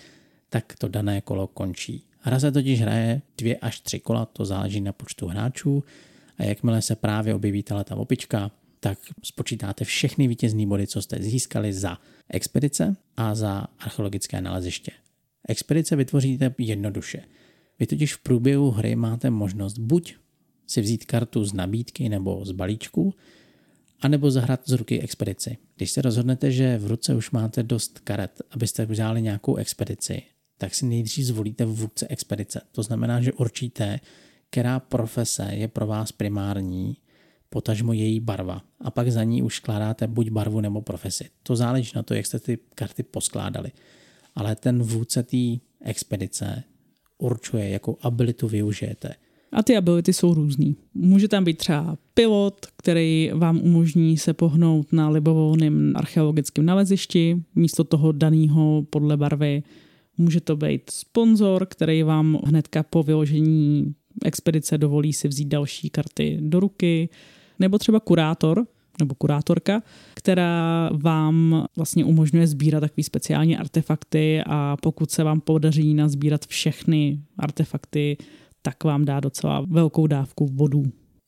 tak 0.50 0.74
to 0.78 0.88
dané 0.88 1.22
kolo 1.22 1.48
končí. 1.48 2.06
Hra 2.20 2.40
se 2.40 2.52
totiž 2.52 2.82
hraje 2.82 3.22
dvě 3.38 3.58
až 3.58 3.80
tři 3.80 4.00
kola, 4.00 4.26
to 4.26 4.46
záleží 4.46 4.82
na 4.82 4.94
počtu 4.94 5.28
hráčů 5.28 5.84
a 6.38 6.44
jakmile 6.44 6.82
se 6.82 6.96
právě 6.96 7.36
objeví 7.36 7.64
ta 7.64 7.96
opička, 7.96 8.52
tak 8.80 9.00
spočítáte 9.24 9.86
všechny 9.86 10.28
vítězné 10.28 10.66
body, 10.66 10.88
co 10.88 11.02
jste 11.02 11.18
získali 11.20 11.74
za 11.74 11.98
expedice 12.30 12.96
a 13.18 13.36
za 13.36 13.68
archeologické 13.80 14.42
naleziště. 14.42 14.92
Expedice 15.48 15.96
vytvoříte 15.96 16.56
jednoduše. 16.58 17.24
Vy 17.80 17.88
totiž 17.88 18.16
v 18.16 18.20
průběhu 18.20 18.72
hry 18.72 18.96
máte 18.96 19.30
možnost 19.30 19.78
buď 19.78 20.16
si 20.72 20.82
vzít 20.82 21.06
kartu 21.06 21.46
z 21.46 21.54
nabídky 21.54 22.10
nebo 22.10 22.46
z 22.46 22.52
balíčku, 22.52 23.14
anebo 24.02 24.32
zahrát 24.32 24.62
z 24.66 24.72
ruky 24.72 25.02
expedici. 25.02 25.58
Když 25.76 25.92
se 25.92 26.02
rozhodnete, 26.02 26.52
že 26.52 26.78
v 26.78 26.88
ruce 26.88 27.16
už 27.16 27.32
máte 27.32 27.64
dost 27.64 28.00
karet, 28.00 28.42
abyste 28.52 28.86
vzali 28.86 29.22
nějakou 29.22 29.56
expedici, 29.56 30.22
tak 30.58 30.76
si 30.76 30.86
nejdřív 30.86 31.26
zvolíte 31.26 31.66
vůdce 31.66 32.08
expedice. 32.10 32.62
To 32.72 32.84
znamená, 32.84 33.22
že 33.22 33.34
určíte, 33.34 34.00
která 34.50 34.80
profese 34.80 35.50
je 35.52 35.68
pro 35.68 35.88
vás 35.88 36.12
primární, 36.12 36.98
potažmo 37.50 37.94
její 37.94 38.20
barva. 38.20 38.62
A 38.82 38.92
pak 38.92 39.12
za 39.12 39.24
ní 39.24 39.42
už 39.42 39.56
skládáte 39.56 40.08
buď 40.08 40.30
barvu 40.30 40.62
nebo 40.62 40.82
profesi. 40.82 41.30
To 41.44 41.56
záleží 41.56 41.92
na 41.96 42.04
to, 42.04 42.14
jak 42.14 42.26
jste 42.26 42.40
ty 42.40 42.60
karty 42.76 43.04
poskládali. 43.04 43.72
Ale 44.36 44.56
ten 44.56 44.84
vůdce 44.84 45.24
té 45.24 45.38
expedice 45.82 46.64
určuje, 47.18 47.70
jakou 47.70 47.98
abilitu 48.02 48.48
využijete. 48.48 49.16
A 49.52 49.64
ty 49.64 49.78
ability 49.78 50.14
jsou 50.14 50.34
různý. 50.34 50.76
Může 50.94 51.28
tam 51.28 51.44
být 51.44 51.58
třeba 51.58 51.98
pilot, 52.14 52.66
který 52.78 53.32
vám 53.34 53.60
umožní 53.64 54.18
se 54.18 54.34
pohnout 54.34 54.94
na 54.94 55.10
libovolném 55.10 55.94
archeologickém 55.96 56.66
nalezišti. 56.66 57.44
Místo 57.56 57.84
toho 57.84 58.12
daného 58.12 58.86
podle 58.90 59.18
barvy. 59.18 59.64
Může 60.18 60.42
to 60.42 60.56
být 60.56 60.82
sponzor, 60.90 61.66
který 61.66 62.04
vám 62.04 62.40
hnedka 62.46 62.84
po 62.84 63.04
vyložení 63.04 63.96
expedice 64.26 64.78
dovolí 64.78 65.14
si 65.14 65.28
vzít 65.28 65.48
další 65.48 65.90
karty 65.90 66.38
do 66.42 66.60
ruky, 66.60 67.10
nebo 67.60 67.78
třeba 67.78 68.00
kurátor, 68.00 68.66
nebo 69.00 69.16
kurátorka, 69.16 69.84
která 70.14 70.90
vám 70.94 71.66
vlastně 71.76 72.06
umožňuje 72.06 72.48
sbírat 72.48 72.80
takové 72.80 73.04
speciální 73.04 73.58
artefakty. 73.58 74.42
A 74.46 74.78
pokud 74.78 75.12
se 75.12 75.24
vám 75.24 75.42
podaří 75.42 75.94
nazbírat 75.94 76.46
všechny 76.46 77.20
artefakty, 77.38 78.18
tak 78.62 78.84
vám 78.84 79.06
dá 79.06 79.20
docela 79.20 79.66
velkou 79.70 80.08
dávku 80.08 80.50
bodů. 80.50 80.84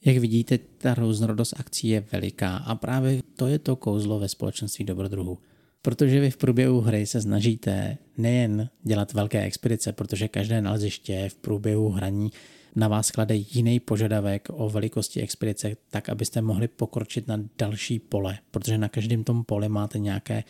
Jak 0.06 0.18
vidíte, 0.18 0.58
ta 0.58 0.94
různorodost 0.94 1.54
akcí 1.60 1.88
je 1.88 2.06
veliká 2.12 2.58
a 2.58 2.76
právě 2.76 3.22
to 3.36 3.48
je 3.48 3.60
to 3.60 3.76
kouzlo 3.76 4.20
ve 4.20 4.30
společenství 4.30 4.86
dobrodruhu. 4.86 5.38
Protože 5.82 6.20
vy 6.20 6.32
v 6.32 6.38
průběhu 6.38 6.82
hry 6.82 7.06
se 7.06 7.22
snažíte 7.22 7.98
nejen 8.18 8.70
dělat 8.84 9.14
velké 9.14 9.42
expedice, 9.42 9.92
protože 9.94 10.28
každé 10.28 10.62
naleziště 10.62 11.30
v 11.30 11.36
průběhu 11.36 11.90
hraní 11.90 12.32
na 12.76 12.88
vás 12.88 13.12
klade 13.12 13.36
jiný 13.36 13.80
požadavek 13.80 14.48
o 14.52 14.70
velikosti 14.70 15.22
expedice, 15.22 15.76
tak 15.90 16.10
abyste 16.10 16.42
mohli 16.42 16.68
pokročit 16.68 17.28
na 17.28 17.40
další 17.58 18.00
pole, 18.00 18.38
protože 18.52 18.78
na 18.78 18.90
každém 18.90 19.24
tom 19.24 19.44
poli 19.44 19.70
máte 19.70 20.00
nějaké 20.00 20.44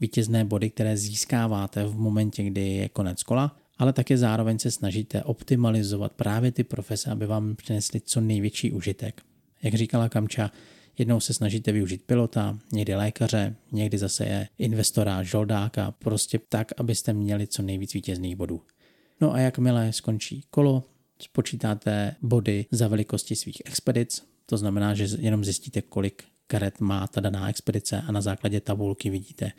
vítězné 0.00 0.44
body, 0.44 0.70
které 0.70 0.96
získáváte 0.96 1.84
v 1.84 1.98
momentě, 1.98 2.42
kdy 2.42 2.68
je 2.68 2.88
konec 2.88 3.22
kola, 3.22 3.56
ale 3.80 3.92
také 3.92 4.18
zároveň 4.18 4.58
se 4.58 4.70
snažíte 4.70 5.22
optimalizovat 5.22 6.12
právě 6.12 6.52
ty 6.52 6.64
profese, 6.64 7.10
aby 7.10 7.26
vám 7.26 7.56
přinesly 7.56 8.00
co 8.00 8.20
největší 8.20 8.72
užitek. 8.72 9.22
Jak 9.62 9.74
říkala 9.74 10.08
Kamča, 10.08 10.50
jednou 10.98 11.20
se 11.20 11.34
snažíte 11.34 11.72
využít 11.72 12.02
pilota, 12.06 12.58
někdy 12.72 12.94
lékaře, 12.94 13.56
někdy 13.72 13.98
zase 13.98 14.24
je 14.24 14.48
investora, 14.58 15.22
žoldáka, 15.22 15.90
prostě 15.90 16.40
tak, 16.48 16.72
abyste 16.76 17.12
měli 17.12 17.46
co 17.46 17.62
nejvíc 17.62 17.94
vítězných 17.94 18.36
bodů. 18.36 18.62
No 19.20 19.32
a 19.32 19.38
jakmile 19.38 19.92
skončí 19.92 20.44
kolo, 20.50 20.84
spočítáte 21.22 22.16
body 22.22 22.66
za 22.70 22.88
velikosti 22.88 23.36
svých 23.36 23.62
expedic, 23.64 24.24
to 24.46 24.56
znamená, 24.56 24.94
že 24.94 25.08
jenom 25.18 25.44
zjistíte, 25.44 25.82
kolik 25.82 26.24
karet 26.46 26.80
má 26.80 27.06
ta 27.06 27.20
daná 27.20 27.48
expedice 27.48 28.02
a 28.06 28.12
na 28.12 28.20
základě 28.20 28.60
tabulky 28.60 29.10
vidíte, 29.10 29.52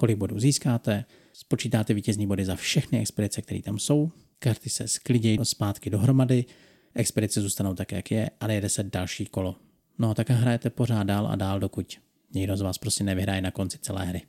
kolik 0.00 0.16
bodů 0.16 0.38
získáte, 0.38 1.04
spočítáte 1.32 1.94
vítězní 1.94 2.26
body 2.26 2.44
za 2.44 2.56
všechny 2.56 3.00
expedice, 3.00 3.42
které 3.42 3.62
tam 3.62 3.78
jsou, 3.78 4.10
karty 4.38 4.70
se 4.70 4.88
sklidějí 4.88 5.38
zpátky 5.42 5.90
dohromady, 5.90 6.44
expedice 6.94 7.40
zůstanou 7.40 7.74
tak, 7.74 7.92
jak 7.92 8.10
je, 8.10 8.30
ale 8.40 8.54
jede 8.54 8.68
se 8.68 8.82
další 8.82 9.26
kolo. 9.26 9.56
No 9.98 10.14
tak 10.14 10.30
hrajete 10.30 10.70
pořád 10.70 11.02
dál 11.02 11.26
a 11.26 11.36
dál, 11.36 11.60
dokud 11.60 11.96
někdo 12.34 12.56
z 12.56 12.60
vás 12.60 12.78
prostě 12.78 13.04
nevyhraje 13.04 13.40
na 13.40 13.50
konci 13.50 13.78
celé 13.78 14.04
hry. 14.04 14.22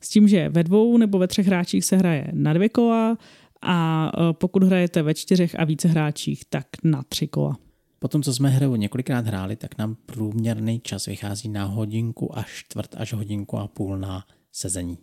S 0.00 0.08
tím, 0.08 0.28
že 0.28 0.48
ve 0.48 0.64
dvou 0.64 0.96
nebo 0.96 1.18
ve 1.18 1.28
třech 1.28 1.46
hráčích 1.46 1.84
se 1.84 1.96
hraje 1.96 2.30
na 2.32 2.52
dvě 2.52 2.68
kola, 2.68 3.18
a 3.62 4.10
e, 4.14 4.32
pokud 4.32 4.62
hrajete 4.62 5.02
ve 5.02 5.14
čtyřech 5.14 5.60
a 5.60 5.64
více 5.64 5.88
hráčích, 5.88 6.44
tak 6.44 6.66
na 6.84 7.02
tři 7.08 7.28
kola. 7.28 7.58
Potom, 7.98 8.22
co 8.22 8.34
jsme 8.34 8.48
hru 8.48 8.76
několikrát 8.76 9.26
hráli, 9.26 9.56
tak 9.56 9.78
nám 9.78 9.96
průměrný 10.06 10.80
čas 10.80 11.06
vychází 11.06 11.48
na 11.48 11.64
hodinku 11.64 12.38
až 12.38 12.50
čtvrt 12.52 12.94
až 12.96 13.12
hodinku 13.12 13.56
a 13.56 13.68
půl 13.68 13.98
na 13.98 14.24
sezení. 14.52 14.98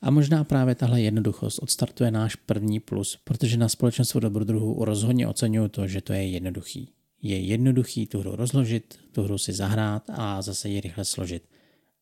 A 0.00 0.10
možná 0.10 0.44
právě 0.44 0.74
tahle 0.74 1.00
jednoduchost 1.00 1.58
odstartuje 1.62 2.10
náš 2.10 2.34
první 2.36 2.80
plus, 2.80 3.18
protože 3.24 3.56
na 3.56 3.68
společenstvu 3.68 4.20
dobrodruhu 4.20 4.84
rozhodně 4.84 5.28
oceňuju 5.28 5.68
to, 5.68 5.86
že 5.86 6.00
to 6.00 6.12
je 6.12 6.28
jednoduchý. 6.28 6.88
Je 7.22 7.38
jednoduchý 7.38 8.06
tu 8.06 8.20
hru 8.20 8.36
rozložit, 8.36 8.98
tu 9.12 9.22
hru 9.22 9.38
si 9.38 9.52
zahrát 9.52 10.10
a 10.10 10.42
zase 10.42 10.68
ji 10.68 10.80
rychle 10.80 11.04
složit. 11.04 11.48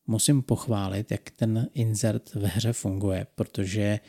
Musím 0.06 0.42
pochválit, 0.42 1.10
jak 1.10 1.30
ten 1.30 1.68
insert 1.74 2.34
ve 2.34 2.48
hře 2.48 2.72
funguje, 2.72 3.26
protože 3.34 4.00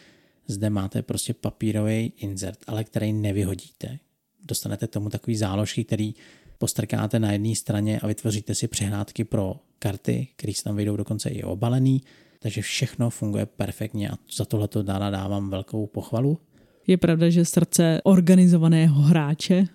zde 0.47 0.69
máte 0.69 1.01
prostě 1.01 1.33
papírový 1.33 2.13
insert, 2.17 2.59
ale 2.67 2.83
který 2.83 3.13
nevyhodíte. 3.13 3.99
Dostanete 4.45 4.87
tomu 4.87 5.09
takový 5.09 5.37
záložky, 5.37 5.83
který 5.83 6.15
postrkáte 6.57 7.19
na 7.19 7.31
jedné 7.31 7.55
straně 7.55 7.99
a 7.99 8.07
vytvoříte 8.07 8.55
si 8.55 8.67
přehrádky 8.67 9.23
pro 9.23 9.59
karty, 9.79 10.27
které 10.35 10.53
se 10.53 10.63
tam 10.63 10.75
vyjdou 10.75 10.97
dokonce 10.97 11.29
i 11.29 11.43
obalený, 11.43 12.01
takže 12.39 12.61
všechno 12.61 13.09
funguje 13.09 13.45
perfektně 13.45 14.09
a 14.09 14.13
za 14.35 14.45
tohle 14.45 14.67
to 14.67 14.83
dále 14.83 15.11
dávám 15.11 15.49
velkou 15.49 15.87
pochvalu. 15.87 16.39
Je 16.87 16.97
pravda, 16.97 17.29
že 17.29 17.45
srdce 17.45 18.01
organizovaného 18.03 19.01
hráče, 19.01 19.65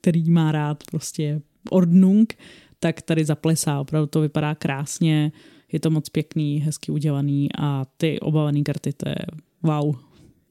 který 0.00 0.30
má 0.30 0.52
rád 0.52 0.84
prostě 0.90 1.40
ordnung, 1.70 2.34
tak 2.78 3.02
tady 3.02 3.24
zaplesá, 3.24 3.80
opravdu 3.80 4.06
to 4.06 4.20
vypadá 4.20 4.54
krásně, 4.54 5.32
je 5.72 5.80
to 5.80 5.90
moc 5.90 6.08
pěkný, 6.08 6.58
hezky 6.60 6.92
udělaný 6.92 7.48
a 7.58 7.84
ty 7.96 8.20
obalené 8.20 8.62
karty, 8.62 8.92
to 8.92 9.08
je 9.08 9.16
wow, 9.62 9.96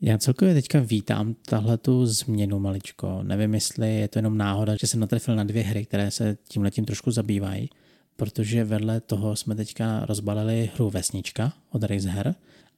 já 0.06 0.18
celkově 0.18 0.54
teďka 0.54 0.80
vítám 0.80 1.36
tahle 1.46 1.78
tu 1.78 2.06
změnu 2.06 2.60
maličko. 2.60 3.20
Nevím, 3.24 3.54
jestli 3.54 3.96
je 3.96 4.08
to 4.08 4.20
jenom 4.20 4.38
náhoda, 4.38 4.76
že 4.76 4.88
jsem 4.88 5.00
natrefil 5.00 5.36
na 5.36 5.44
dvě 5.44 5.64
hry, 5.64 5.86
které 5.86 6.12
se 6.12 6.38
tím 6.50 6.62
letím 6.62 6.86
trošku 6.86 7.12
zabývají, 7.12 7.70
protože 8.16 8.64
vedle 8.64 9.02
toho 9.02 9.36
jsme 9.36 9.56
teďka 9.56 10.06
rozbalili 10.06 10.72
hru 10.76 10.90
Vesnička 10.90 11.54
od 11.72 11.84
Razer 11.84 12.36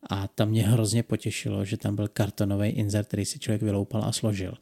a 0.09 0.27
tam 0.27 0.49
mě 0.49 0.63
hrozně 0.63 1.03
potěšilo, 1.03 1.65
že 1.65 1.77
tam 1.77 1.95
byl 1.95 2.07
kartonový 2.07 2.69
insert, 2.69 3.07
který 3.07 3.25
si 3.25 3.39
člověk 3.39 3.61
vyloupal 3.61 4.03
a 4.03 4.11
složil. 4.11 4.53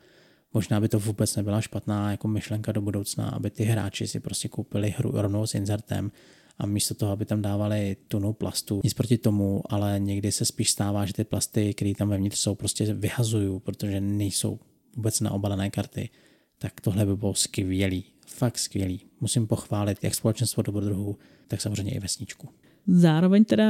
Možná 0.53 0.81
by 0.81 0.89
to 0.89 0.99
vůbec 0.99 1.35
nebyla 1.35 1.61
špatná 1.61 2.11
jako 2.11 2.27
myšlenka 2.27 2.71
do 2.71 2.81
budoucna, 2.81 3.29
aby 3.29 3.49
ty 3.49 3.63
hráči 3.63 4.07
si 4.07 4.19
prostě 4.19 4.47
koupili 4.47 4.89
hru 4.97 5.11
rovnou 5.13 5.47
s 5.47 5.55
insertem 5.55 6.11
a 6.57 6.65
místo 6.65 6.93
toho, 6.93 7.11
aby 7.11 7.25
tam 7.25 7.41
dávali 7.41 7.97
tunu 8.07 8.33
plastu, 8.33 8.81
nic 8.83 8.93
proti 8.93 9.17
tomu, 9.17 9.61
ale 9.69 9.99
někdy 9.99 10.31
se 10.31 10.45
spíš 10.45 10.71
stává, 10.71 11.05
že 11.05 11.13
ty 11.13 11.23
plasty, 11.23 11.73
které 11.73 11.93
tam 11.97 12.09
vevnitř 12.09 12.39
jsou, 12.39 12.55
prostě 12.55 12.93
vyhazují, 12.93 13.59
protože 13.59 14.01
nejsou 14.01 14.59
vůbec 14.95 15.19
na 15.19 15.31
obalené 15.31 15.69
karty. 15.69 16.09
Tak 16.63 16.81
tohle 16.81 17.05
by 17.05 17.15
bylo 17.15 17.33
skvělý, 17.33 18.03
fakt 18.27 18.57
skvělý. 18.57 19.01
Musím 19.21 19.47
pochválit 19.47 19.97
jak 20.03 20.15
společenstvo 20.15 20.63
dobrodruhů, 20.63 21.17
tak 21.47 21.61
samozřejmě 21.61 21.93
i 21.93 21.99
vesničku. 21.99 22.49
Zároveň 22.87 23.45
teda 23.45 23.65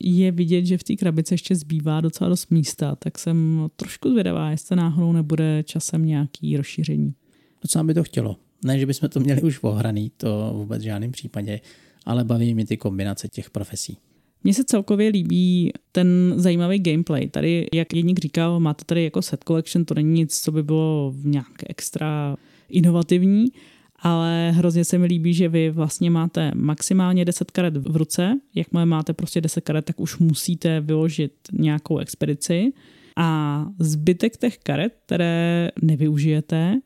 je 0.00 0.32
vidět, 0.32 0.66
že 0.66 0.78
v 0.78 0.84
té 0.84 0.96
krabici 0.96 1.34
ještě 1.34 1.56
zbývá 1.56 2.00
docela 2.00 2.30
dost 2.30 2.50
místa, 2.50 2.96
tak 2.96 3.18
jsem 3.18 3.68
trošku 3.76 4.10
zvědavá, 4.10 4.50
jestli 4.50 4.76
náhodou 4.76 5.12
nebude 5.12 5.62
časem 5.62 6.06
nějaký 6.06 6.56
rozšíření. 6.56 7.14
Docela 7.62 7.84
by 7.84 7.94
to 7.94 8.04
chtělo. 8.04 8.36
Ne, 8.64 8.78
že 8.78 8.86
bychom 8.86 9.08
to 9.08 9.20
měli 9.20 9.42
už 9.42 9.58
ohraný, 9.62 10.12
to 10.16 10.52
vůbec 10.56 10.82
v 10.82 10.84
žádném 10.84 11.12
případě, 11.12 11.60
ale 12.06 12.24
baví 12.24 12.54
mě 12.54 12.66
ty 12.66 12.76
kombinace 12.76 13.28
těch 13.28 13.50
profesí. 13.50 13.98
Mně 14.44 14.54
se 14.54 14.64
celkově 14.64 15.08
líbí 15.08 15.72
ten 15.92 16.34
zajímavý 16.36 16.78
gameplay. 16.78 17.28
Tady, 17.28 17.66
jak 17.74 17.94
Jeník 17.94 18.18
říkal, 18.18 18.60
máte 18.60 18.84
tady 18.84 19.04
jako 19.04 19.22
set 19.22 19.44
collection, 19.44 19.84
to 19.84 19.94
není 19.94 20.12
nic, 20.12 20.40
co 20.40 20.52
by 20.52 20.62
bylo 20.62 21.14
nějak 21.24 21.52
extra 21.68 22.36
inovativní, 22.68 23.46
ale 24.02 24.50
hrozně 24.50 24.84
se 24.84 24.98
mi 24.98 25.06
líbí, 25.06 25.34
že 25.34 25.48
vy 25.48 25.70
vlastně 25.70 26.10
máte 26.10 26.50
maximálně 26.54 27.24
10 27.24 27.50
karet 27.50 27.76
v 27.76 27.96
ruce. 27.96 28.40
Jakmile 28.54 28.86
máte 28.86 29.12
prostě 29.12 29.40
10 29.40 29.60
karet, 29.60 29.84
tak 29.84 30.00
už 30.00 30.18
musíte 30.18 30.80
vyložit 30.80 31.32
nějakou 31.52 31.98
expedici 31.98 32.72
a 33.16 33.66
zbytek 33.78 34.36
těch 34.36 34.58
karet, 34.58 34.92
které 35.06 35.70
nevyužijete, 35.82 36.80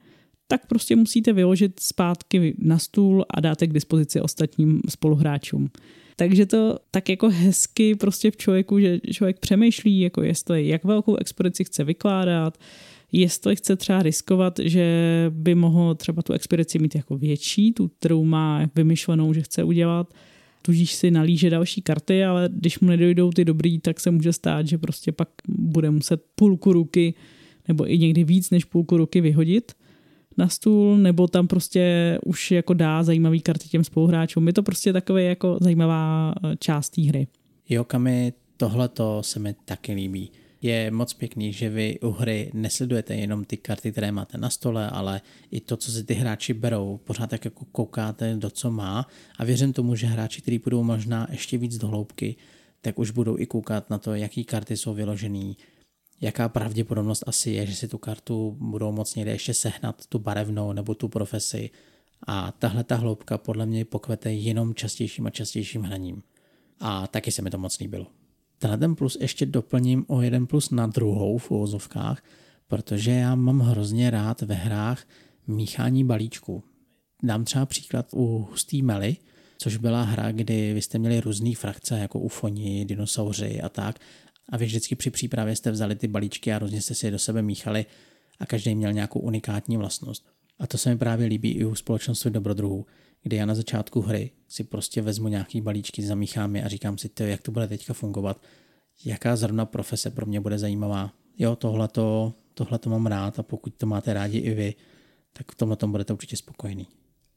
tak 0.49 0.67
prostě 0.67 0.97
musíte 0.97 1.33
vyložit 1.33 1.81
zpátky 1.81 2.55
na 2.59 2.79
stůl 2.79 3.25
a 3.31 3.41
dáte 3.41 3.67
k 3.67 3.73
dispozici 3.73 4.21
ostatním 4.21 4.81
spoluhráčům. 4.89 5.71
Takže 6.17 6.47
to 6.47 6.79
tak 6.91 7.09
jako 7.09 7.29
hezky 7.29 7.95
prostě 7.95 8.31
v 8.31 8.37
člověku, 8.37 8.81
že 8.81 9.01
člověk 9.13 9.39
přemýšlí, 9.39 10.01
jako 10.01 10.23
jestli 10.23 10.69
jak 10.69 10.85
velkou 10.85 11.17
expedici 11.17 11.65
chce 11.65 11.85
vykládat, 11.85 12.59
jestli 13.13 13.57
chce 13.57 13.77
třeba 13.77 14.03
riskovat, 14.03 14.59
že 14.63 14.87
by 15.31 15.55
mohl 15.55 15.95
třeba 15.95 16.23
tu 16.23 16.33
expedici 16.33 16.79
mít 16.79 16.95
jako 16.95 17.19
větší, 17.19 17.73
tu, 17.73 17.89
kterou 17.89 18.25
má 18.25 18.71
vymyšlenou, 18.75 19.33
že 19.33 19.43
chce 19.43 19.65
udělat, 19.65 20.15
tudíž 20.63 20.93
si 20.93 21.11
nalíže 21.11 21.51
další 21.51 21.83
karty, 21.83 22.25
ale 22.25 22.49
když 22.53 22.81
mu 22.81 22.89
nedojdou 22.89 23.31
ty 23.31 23.45
dobrý, 23.45 23.79
tak 23.79 24.01
se 24.01 24.11
může 24.11 24.33
stát, 24.33 24.67
že 24.67 24.79
prostě 24.79 25.13
pak 25.13 25.29
bude 25.49 25.91
muset 25.91 26.25
půlku 26.35 26.73
ruky 26.73 27.15
nebo 27.69 27.93
i 27.93 27.99
někdy 27.99 28.25
víc 28.25 28.51
než 28.51 28.65
půlku 28.65 28.97
ruky 28.97 29.21
vyhodit 29.21 29.73
na 30.37 30.49
stůl, 30.49 30.97
nebo 30.97 31.29
tam 31.29 31.47
prostě 31.47 32.19
už 32.25 32.51
jako 32.51 32.75
dá 32.75 33.03
zajímavý 33.03 33.41
karty 33.41 33.69
těm 33.69 33.85
spoluhráčům. 33.85 34.47
Je 34.47 34.53
to 34.53 34.63
prostě 34.63 34.93
takové 34.93 35.23
jako 35.23 35.59
zajímavá 35.61 36.35
eh, 36.45 36.57
část 36.59 36.91
té 36.91 37.03
hry. 37.03 37.27
Jo, 37.69 37.85
Kami, 37.85 38.33
tohle 38.57 38.89
to 38.89 39.23
se 39.23 39.39
mi 39.39 39.55
taky 39.65 39.93
líbí. 39.93 40.31
Je 40.63 40.91
moc 40.91 41.13
pěkný, 41.13 41.53
že 41.53 41.69
vy 41.69 41.99
u 42.01 42.11
hry 42.11 42.51
nesledujete 42.55 43.15
jenom 43.15 43.45
ty 43.45 43.57
karty, 43.57 43.93
které 43.93 44.13
máte 44.13 44.39
na 44.39 44.51
stole, 44.51 44.91
ale 44.91 45.21
i 45.51 45.61
to, 45.61 45.77
co 45.77 45.93
si 45.93 46.05
ty 46.05 46.15
hráči 46.15 46.55
berou. 46.55 47.01
Pořád 47.05 47.31
tak 47.31 47.45
jako 47.45 47.65
koukáte, 47.73 48.37
do 48.37 48.51
co 48.51 48.71
má 48.71 49.07
a 49.39 49.45
věřím 49.45 49.73
tomu, 49.73 49.95
že 49.97 50.07
hráči, 50.07 50.43
kteří 50.43 50.59
budou 50.59 50.83
možná 50.83 51.27
ještě 51.31 51.59
víc 51.59 51.79
do 51.79 51.89
hloubky, 51.89 52.37
tak 52.81 52.99
už 52.99 53.11
budou 53.11 53.39
i 53.39 53.47
koukat 53.47 53.91
na 53.91 53.99
to, 53.99 54.15
jaký 54.15 54.45
karty 54.45 54.77
jsou 54.77 54.95
vyložený, 54.95 55.57
jaká 56.25 56.49
pravděpodobnost 56.49 57.25
asi 57.27 57.51
je, 57.51 57.67
že 57.67 57.75
si 57.75 57.89
tu 57.89 57.99
kartu 57.99 58.57
budou 58.61 58.93
moct 58.93 59.17
někde 59.17 59.33
ještě 59.33 59.55
sehnat, 59.55 60.07
tu 60.07 60.19
barevnou 60.19 60.73
nebo 60.73 60.95
tu 60.95 61.09
profesi. 61.09 61.71
A 62.27 62.53
tahle 62.53 62.85
ta 62.85 62.97
hloubka 62.97 63.39
podle 63.39 63.67
mě 63.67 63.85
pokvete 63.85 64.33
jenom 64.33 64.75
častějším 64.75 65.27
a 65.27 65.31
častějším 65.31 65.83
hraním. 65.83 66.23
A 66.81 67.07
taky 67.07 67.33
se 67.33 67.43
mi 67.43 67.51
to 67.51 67.59
moc 67.59 67.79
líbilo. 67.79 68.07
Tenhle 68.59 68.79
ten 68.79 68.95
plus 68.95 69.17
ještě 69.21 69.47
doplním 69.47 70.05
o 70.09 70.23
jeden 70.23 70.47
plus 70.47 70.71
na 70.71 70.87
druhou 70.87 71.39
v 71.39 71.51
uvozovkách, 71.51 72.23
protože 72.67 73.11
já 73.11 73.35
mám 73.35 73.61
hrozně 73.61 74.11
rád 74.11 74.43
ve 74.43 74.55
hrách 74.55 75.05
míchání 75.47 76.05
balíčků. 76.05 76.63
Dám 77.23 77.45
třeba 77.45 77.67
příklad 77.67 78.07
u 78.13 78.49
hustý 78.51 78.83
mely, 78.83 79.17
což 79.59 79.77
byla 79.77 80.03
hra, 80.03 80.33
kdy 80.33 80.75
vy 80.75 80.83
jste 80.83 80.99
měli 80.99 81.21
různé 81.21 81.55
frakce, 81.55 81.99
jako 81.99 82.19
ufoni, 82.19 82.85
dinosauři 82.85 83.61
a 83.61 83.69
tak. 83.69 83.99
A 84.49 84.57
vy 84.57 84.67
vždycky 84.67 84.95
při 84.95 85.11
přípravě 85.11 85.57
jste 85.57 85.71
vzali 85.71 85.97
ty 85.97 86.09
balíčky 86.09 86.53
a 86.53 86.59
různě 86.59 86.83
jste 86.83 86.95
si 86.95 87.07
je 87.07 87.11
do 87.11 87.19
sebe 87.19 87.43
míchali 87.43 87.87
a 88.39 88.47
každý 88.47 88.75
měl 88.75 88.93
nějakou 88.93 89.21
unikátní 89.21 89.77
vlastnost. 89.77 90.27
A 90.59 90.67
to 90.67 90.79
se 90.79 90.91
mi 90.91 90.99
právě 90.99 91.27
líbí 91.27 91.51
i 91.51 91.65
u 91.65 91.75
společnosti 91.75 92.31
dobrodruhů, 92.31 92.87
kdy 93.23 93.37
já 93.37 93.47
na 93.47 93.55
začátku 93.55 94.01
hry 94.01 94.31
si 94.49 94.65
prostě 94.65 95.03
vezmu 95.03 95.29
nějaký 95.29 95.61
balíčky, 95.61 96.03
zamíchám 96.03 96.57
je 96.57 96.65
a 96.65 96.69
říkám 96.69 96.99
si, 96.99 97.11
jak 97.21 97.43
to 97.43 97.53
bude 97.53 97.69
teďka 97.69 97.93
fungovat, 97.93 98.43
jaká 99.05 99.37
zrovna 99.37 99.67
profese 99.67 100.11
pro 100.11 100.27
mě 100.27 100.41
bude 100.41 100.59
zajímavá. 100.59 101.13
Jo, 101.39 101.57
tohle 101.57 101.89
to 102.79 102.91
mám 102.91 103.07
rád 103.07 103.39
a 103.39 103.43
pokud 103.43 103.75
to 103.75 103.87
máte 103.87 104.15
rádi 104.15 104.39
i 104.39 104.55
vy, 104.55 104.75
tak 105.33 105.53
v 105.53 105.55
tomhle 105.55 105.77
tom 105.77 105.91
budete 105.91 106.13
určitě 106.13 106.37
spokojení. 106.37 106.87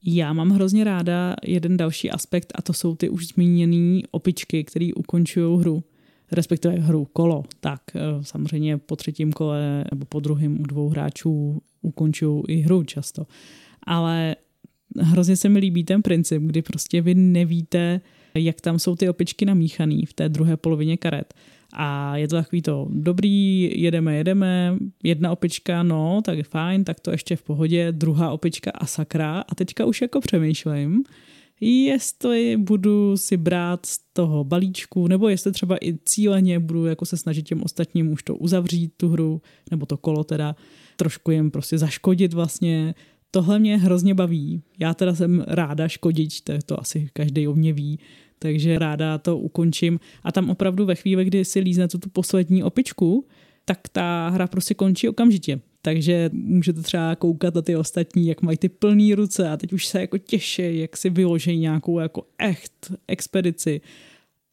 Já 0.05 0.33
mám 0.33 0.49
hrozně 0.49 0.83
ráda 0.83 1.35
jeden 1.43 1.77
další 1.77 2.11
aspekt 2.11 2.51
a 2.55 2.61
to 2.61 2.73
jsou 2.73 2.95
ty 2.95 3.09
už 3.09 3.27
zmíněné 3.27 4.01
opičky, 4.11 4.63
které 4.63 4.89
ukončují 4.95 5.59
hru 5.59 5.83
respektive 6.31 6.75
hru 6.75 7.05
kolo, 7.05 7.43
tak 7.59 7.81
eh, 7.95 7.99
samozřejmě 8.21 8.77
po 8.77 8.95
třetím 8.95 9.33
kole 9.33 9.85
nebo 9.91 10.05
po 10.05 10.19
druhém 10.19 10.61
u 10.61 10.63
dvou 10.63 10.89
hráčů 10.89 11.61
ukončují 11.81 12.43
i 12.47 12.55
hru 12.61 12.83
často. 12.83 13.25
Ale 13.83 14.35
hrozně 14.99 15.35
se 15.35 15.49
mi 15.49 15.59
líbí 15.59 15.83
ten 15.83 16.01
princip, 16.01 16.43
kdy 16.43 16.61
prostě 16.61 17.01
vy 17.01 17.15
nevíte, 17.15 18.01
jak 18.35 18.61
tam 18.61 18.79
jsou 18.79 18.95
ty 18.95 19.09
opičky 19.09 19.45
namíchaný 19.45 20.05
v 20.05 20.13
té 20.13 20.29
druhé 20.29 20.57
polovině 20.57 20.97
karet. 20.97 21.33
A 21.73 22.17
je 22.17 22.27
to 22.27 22.35
takový 22.35 22.61
to 22.61 22.87
dobrý, 22.89 23.71
jedeme, 23.81 24.15
jedeme, 24.15 24.77
jedna 25.03 25.31
opička, 25.31 25.83
no, 25.83 26.21
tak 26.25 26.37
je 26.37 26.43
fajn, 26.43 26.83
tak 26.83 26.99
to 26.99 27.11
ještě 27.11 27.35
v 27.35 27.43
pohodě, 27.43 27.91
druhá 27.91 28.31
opička 28.31 28.71
a 28.71 28.85
sakra. 28.85 29.43
A 29.49 29.55
teďka 29.55 29.85
už 29.85 30.01
jako 30.01 30.21
přemýšlím, 30.21 31.03
jestli 31.61 32.57
budu 32.57 33.17
si 33.17 33.37
brát 33.37 33.85
z 33.85 33.99
toho 34.13 34.43
balíčku, 34.43 35.07
nebo 35.07 35.29
jestli 35.29 35.51
třeba 35.51 35.77
i 35.81 35.97
cíleně 36.05 36.59
budu 36.59 36.85
jako 36.85 37.05
se 37.05 37.17
snažit 37.17 37.41
těm 37.41 37.63
ostatním 37.63 38.11
už 38.11 38.23
to 38.23 38.35
uzavřít, 38.35 38.93
tu 38.97 39.09
hru, 39.09 39.41
nebo 39.71 39.85
to 39.85 39.97
kolo 39.97 40.23
teda, 40.23 40.55
trošku 40.95 41.31
jim 41.31 41.51
prostě 41.51 41.77
zaškodit 41.77 42.33
vlastně. 42.33 42.95
Tohle 43.31 43.59
mě 43.59 43.77
hrozně 43.77 44.13
baví. 44.13 44.61
Já 44.79 44.93
teda 44.93 45.15
jsem 45.15 45.43
ráda 45.47 45.87
škodit, 45.87 46.41
to, 46.43 46.53
to 46.65 46.79
asi 46.79 47.09
každý 47.13 47.47
o 47.47 47.55
mě 47.55 47.73
ví, 47.73 47.99
takže 48.39 48.79
ráda 48.79 49.17
to 49.17 49.37
ukončím. 49.37 49.99
A 50.23 50.31
tam 50.31 50.49
opravdu 50.49 50.85
ve 50.85 50.95
chvíli, 50.95 51.25
kdy 51.25 51.45
si 51.45 51.59
lízne 51.59 51.87
tu 51.87 52.09
poslední 52.09 52.63
opičku, 52.63 53.25
tak 53.67 53.89
ta 53.91 54.29
hra 54.29 54.47
prostě 54.47 54.73
končí 54.73 55.09
okamžitě 55.09 55.59
takže 55.87 56.29
můžete 56.33 56.81
třeba 56.81 57.15
koukat 57.15 57.55
na 57.55 57.61
ty 57.61 57.75
ostatní, 57.75 58.27
jak 58.27 58.41
mají 58.41 58.57
ty 58.57 58.69
plné 58.69 59.15
ruce 59.15 59.49
a 59.49 59.57
teď 59.57 59.73
už 59.73 59.87
se 59.87 60.01
jako 60.01 60.17
těší, 60.17 60.79
jak 60.79 60.97
si 60.97 61.09
vyloží 61.09 61.57
nějakou 61.57 61.99
jako 61.99 62.27
echt 62.37 62.91
expedici. 63.07 63.81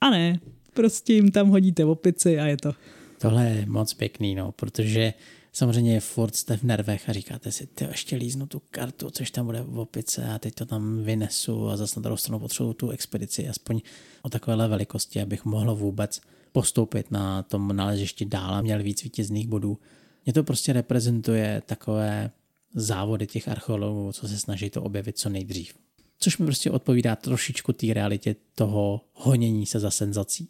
A 0.00 0.10
ne, 0.10 0.40
prostě 0.74 1.12
jim 1.12 1.30
tam 1.30 1.48
hodíte 1.48 1.84
opici 1.84 2.40
a 2.40 2.46
je 2.46 2.56
to. 2.56 2.72
Tohle 3.18 3.44
je 3.44 3.66
moc 3.66 3.94
pěkný, 3.94 4.34
no, 4.34 4.52
protože 4.52 5.12
samozřejmě 5.52 6.00
furt 6.00 6.36
jste 6.36 6.56
v 6.56 6.62
nervech 6.62 7.08
a 7.08 7.12
říkáte 7.12 7.52
si, 7.52 7.66
ty 7.66 7.84
ještě 7.84 8.16
líznu 8.16 8.46
tu 8.46 8.62
kartu, 8.70 9.10
což 9.10 9.30
tam 9.30 9.46
bude 9.46 9.62
v 9.62 9.78
opice 9.78 10.24
a 10.28 10.38
teď 10.38 10.54
to 10.54 10.66
tam 10.66 11.02
vynesu 11.02 11.68
a 11.68 11.76
zase 11.76 12.00
na 12.00 12.02
druhou 12.02 12.16
stranu 12.16 12.38
potřebuju 12.38 12.72
tu 12.72 12.90
expedici 12.90 13.48
aspoň 13.48 13.80
o 14.22 14.28
takovéhle 14.28 14.68
velikosti, 14.68 15.22
abych 15.22 15.44
mohl 15.44 15.74
vůbec 15.74 16.20
postoupit 16.54 17.10
na 17.10 17.42
tom 17.42 17.76
nalezišti 17.76 18.24
dál 18.24 18.54
a 18.54 18.62
měl 18.62 18.82
víc 18.82 19.02
vítězných 19.02 19.48
bodů. 19.48 19.78
Mě 20.24 20.32
to 20.32 20.44
prostě 20.44 20.72
reprezentuje 20.72 21.62
takové 21.66 22.30
závody 22.74 23.26
těch 23.26 23.48
archeologů, 23.48 24.12
co 24.12 24.28
se 24.28 24.38
snaží 24.38 24.70
to 24.70 24.82
objevit 24.82 25.18
co 25.18 25.28
nejdřív. 25.28 25.74
Což 26.18 26.38
mi 26.38 26.46
prostě 26.46 26.70
odpovídá 26.70 27.16
trošičku 27.16 27.72
té 27.72 27.94
realitě 27.94 28.36
toho 28.54 29.00
honění 29.12 29.66
se 29.66 29.80
za 29.80 29.90
senzací. 29.90 30.48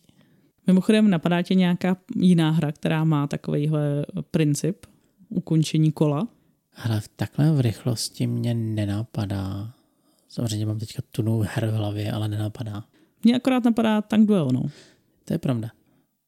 Mimochodem, 0.67 1.11
napadá 1.11 1.43
tě 1.43 1.55
nějaká 1.55 1.97
jiná 2.17 2.51
hra, 2.51 2.73
která 2.73 3.05
má 3.05 3.27
takovýhle 3.27 4.07
princip 4.31 4.87
ukončení 5.29 5.93
kola? 5.93 6.29
Hra 6.71 7.01
v 7.01 7.09
takhle 7.09 7.53
v 7.53 7.61
rychlosti 7.61 8.27
mě 8.27 8.55
nenapadá. 8.55 9.75
Samozřejmě 10.29 10.67
mám 10.67 10.79
teďka 10.79 11.03
tunu 11.12 11.45
her 11.49 11.67
v 11.67 11.75
hlavě, 11.75 12.12
ale 12.12 12.29
nenapadá. 12.29 12.85
Mně 13.25 13.37
akorát 13.37 13.64
napadá 13.64 14.03
Tank 14.03 14.29
Duel, 14.29 14.49
no. 14.53 14.62
To 15.25 15.35
je 15.35 15.38
pravda. 15.38 15.71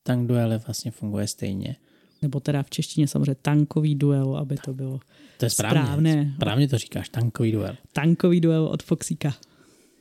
Tank 0.07 0.29
Duel 0.29 0.61
vlastně 0.66 0.90
funguje 0.90 1.27
stejně 1.27 1.77
nebo 2.23 2.40
teda 2.40 2.62
v 2.62 2.71
češtině 2.71 3.09
samozřejmě 3.09 3.37
tankový 3.42 3.95
duel, 3.95 4.37
aby 4.37 4.57
to 4.64 4.75
bylo 4.75 5.01
to 5.38 5.47
je 5.47 5.51
správně, 5.51 5.81
správné. 5.81 6.33
Správně 6.37 6.69
to 6.69 6.79
říkáš, 6.79 7.09
tankový 7.09 7.53
duel. 7.53 7.77
Tankový 7.92 8.40
duel 8.40 8.64
od 8.64 8.83
Foxíka. 8.83 9.35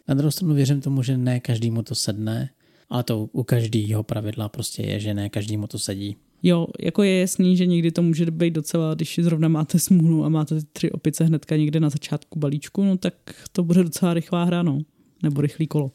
Na 0.07 0.15
druhou 0.15 0.31
stranu 0.31 0.53
věřím 0.53 0.81
tomu, 0.81 1.03
že 1.03 1.17
ne 1.17 1.39
každému 1.39 1.83
to 1.83 1.95
sedne, 1.95 2.49
ale 2.89 3.03
to 3.03 3.29
u 3.31 3.43
každého 3.43 4.03
pravidla 4.03 4.49
prostě 4.49 4.83
je, 4.83 4.99
že 4.99 5.13
ne 5.13 5.29
každému 5.29 5.67
to 5.67 5.79
sedí. 5.79 6.15
Jo, 6.43 6.67
jako 6.79 7.03
je 7.03 7.19
jasný, 7.19 7.57
že 7.57 7.65
někdy 7.65 7.91
to 7.91 8.01
může 8.01 8.31
být 8.31 8.53
docela, 8.53 8.93
když 8.93 9.19
zrovna 9.23 9.47
máte 9.47 9.79
smůlu 9.79 10.25
a 10.25 10.29
máte 10.29 10.61
ty 10.61 10.67
tři 10.73 10.91
opice 10.91 11.23
hnedka 11.23 11.55
někde 11.55 11.79
na 11.79 11.89
začátku 11.89 12.39
balíčku, 12.39 12.83
no 12.83 12.97
tak 12.97 13.13
to 13.51 13.63
bude 13.63 13.83
docela 13.83 14.13
rychlá 14.13 14.43
hra, 14.43 14.63
no. 14.63 14.79
Nebo 15.23 15.41
rychlý 15.41 15.67
kolo. 15.67 15.91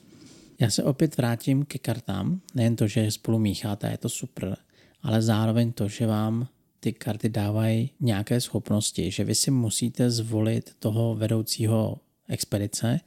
Já 0.61 0.70
se 0.70 0.85
opět 0.85 1.16
vrátím 1.16 1.64
ke 1.64 1.79
kartám. 1.79 2.40
Nejen 2.55 2.77
to, 2.77 2.87
že 2.87 3.11
spolu 3.11 3.38
mícháte, 3.38 3.90
je 3.90 3.99
to 3.99 4.09
super, 4.09 4.57
ale 5.03 5.23
zároveň 5.23 5.73
to, 5.73 5.88
že 5.88 6.07
vám 6.07 6.49
ty 6.81 6.92
karty 6.92 7.29
dávají 7.29 7.90
nějaké 8.01 8.40
schopnosti, 8.40 9.11
že 9.11 9.25
vy 9.25 9.35
si 9.35 9.51
musíte 9.51 10.11
zvolit 10.11 10.77
toho 10.79 11.14
vedoucího 11.14 11.96
expedice 12.29 13.01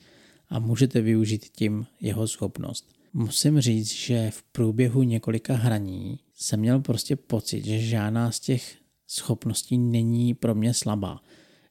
a 0.50 0.60
můžete 0.60 1.02
využít 1.02 1.46
tím 1.46 1.86
jeho 2.02 2.28
schopnost. 2.28 2.94
Musím 3.14 3.60
říct, 3.60 3.92
že 3.92 4.32
v 4.32 4.44
průběhu 4.44 5.04
několika 5.04 5.56
hraní 5.56 6.20
jsem 6.36 6.60
měl 6.60 6.80
prostě 6.80 7.16
pocit, 7.16 7.66
že 7.66 7.80
žádná 7.80 8.32
z 8.32 8.40
těch 8.40 8.76
schopností 9.08 9.78
není 9.78 10.34
pro 10.34 10.56
mě 10.56 10.74
slabá. 10.74 11.22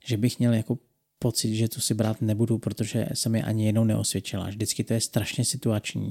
Že 0.04 0.16
bych 0.16 0.38
měl 0.38 0.54
jako 0.54 0.78
pocit, 1.22 1.54
že 1.54 1.68
tu 1.68 1.80
si 1.80 1.94
brát 1.94 2.20
nebudu, 2.20 2.58
protože 2.58 3.06
se 3.14 3.28
mi 3.28 3.42
ani 3.42 3.66
jednou 3.66 3.84
neosvědčila. 3.84 4.46
Vždycky 4.46 4.84
to 4.84 4.94
je 4.94 5.00
strašně 5.00 5.44
situační 5.44 6.10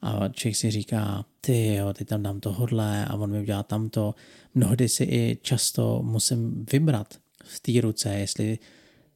a 0.00 0.28
člověk 0.28 0.56
si 0.56 0.70
říká, 0.70 1.24
ty 1.40 1.74
jo, 1.74 1.92
ty 1.92 2.04
tam 2.04 2.22
dám 2.22 2.40
tohodle 2.40 3.06
a 3.06 3.14
on 3.14 3.30
mi 3.30 3.40
udělá 3.40 3.62
tamto. 3.62 4.14
Mnohdy 4.54 4.88
si 4.88 5.04
i 5.04 5.38
často 5.42 6.02
musím 6.02 6.64
vybrat 6.72 7.18
v 7.44 7.60
té 7.60 7.80
ruce, 7.80 8.14
jestli 8.14 8.58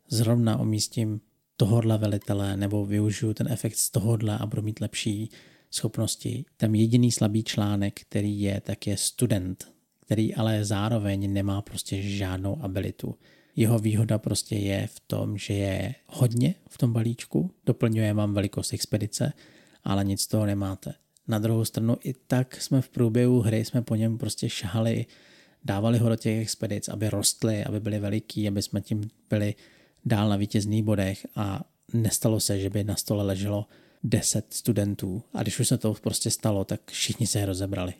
zrovna 0.09 0.59
omístím 0.59 1.20
tohodle 1.57 1.98
velitele 1.98 2.57
nebo 2.57 2.87
využiju 2.87 3.35
ten 3.35 3.48
efekt 3.53 3.77
z 3.77 3.90
tohodle 3.90 4.38
a 4.38 4.46
budu 4.46 4.62
mít 4.62 4.81
lepší 4.81 5.31
schopnosti. 5.70 6.44
Ten 6.57 6.74
jediný 6.74 7.12
slabý 7.12 7.44
článek, 7.44 8.01
který 8.01 8.40
je, 8.40 8.61
tak 8.61 8.87
je 8.87 8.96
student, 8.96 9.72
který 10.05 10.35
ale 10.35 10.64
zároveň 10.64 11.33
nemá 11.33 11.62
prostě 11.62 12.03
žádnou 12.03 12.62
abilitu. 12.62 13.14
Jeho 13.56 13.78
výhoda 13.78 14.18
prostě 14.18 14.56
je 14.56 14.87
v 14.87 15.00
tom, 15.00 15.38
že 15.38 15.54
je 15.54 15.94
hodně 16.06 16.54
v 16.68 16.78
tom 16.78 16.92
balíčku, 16.92 17.50
doplňuje 17.66 18.14
vám 18.14 18.34
velikost 18.34 18.72
expedice, 18.72 19.32
ale 19.84 20.04
nic 20.04 20.20
z 20.20 20.26
toho 20.26 20.46
nemáte. 20.46 20.94
Na 21.28 21.38
druhou 21.38 21.64
stranu 21.64 21.96
i 22.04 22.14
tak 22.26 22.62
jsme 22.62 22.80
v 22.80 22.88
průběhu 22.88 23.40
hry 23.40 23.64
jsme 23.64 23.82
po 23.82 23.94
něm 23.94 24.18
prostě 24.18 24.48
šahali, 24.48 25.06
dávali 25.64 25.98
ho 25.98 26.08
do 26.08 26.16
těch 26.16 26.42
expedic, 26.42 26.88
aby 26.88 27.11
rostly, 27.11 27.64
aby 27.64 27.80
byly 27.80 27.98
veliký, 27.98 28.48
aby 28.48 28.62
jsme 28.62 28.80
tím 28.80 29.11
byli 29.30 29.54
dál 30.04 30.28
na 30.28 30.37
vítězných 30.37 30.82
bodech 30.82 31.26
a 31.37 31.64
nestalo 31.92 32.40
se, 32.40 32.58
že 32.58 32.70
by 32.70 32.84
na 32.84 32.96
stole 32.96 33.24
leželo 33.24 33.66
10 34.04 34.54
studentů 34.54 35.22
a 35.34 35.42
když 35.42 35.61
už 35.61 35.68
se 35.68 35.78
to 35.78 35.94
prostě 35.94 36.30
stalo, 36.30 36.64
tak 36.64 36.90
všichni 36.90 37.26
se 37.26 37.46
rozebrali. 37.46 37.94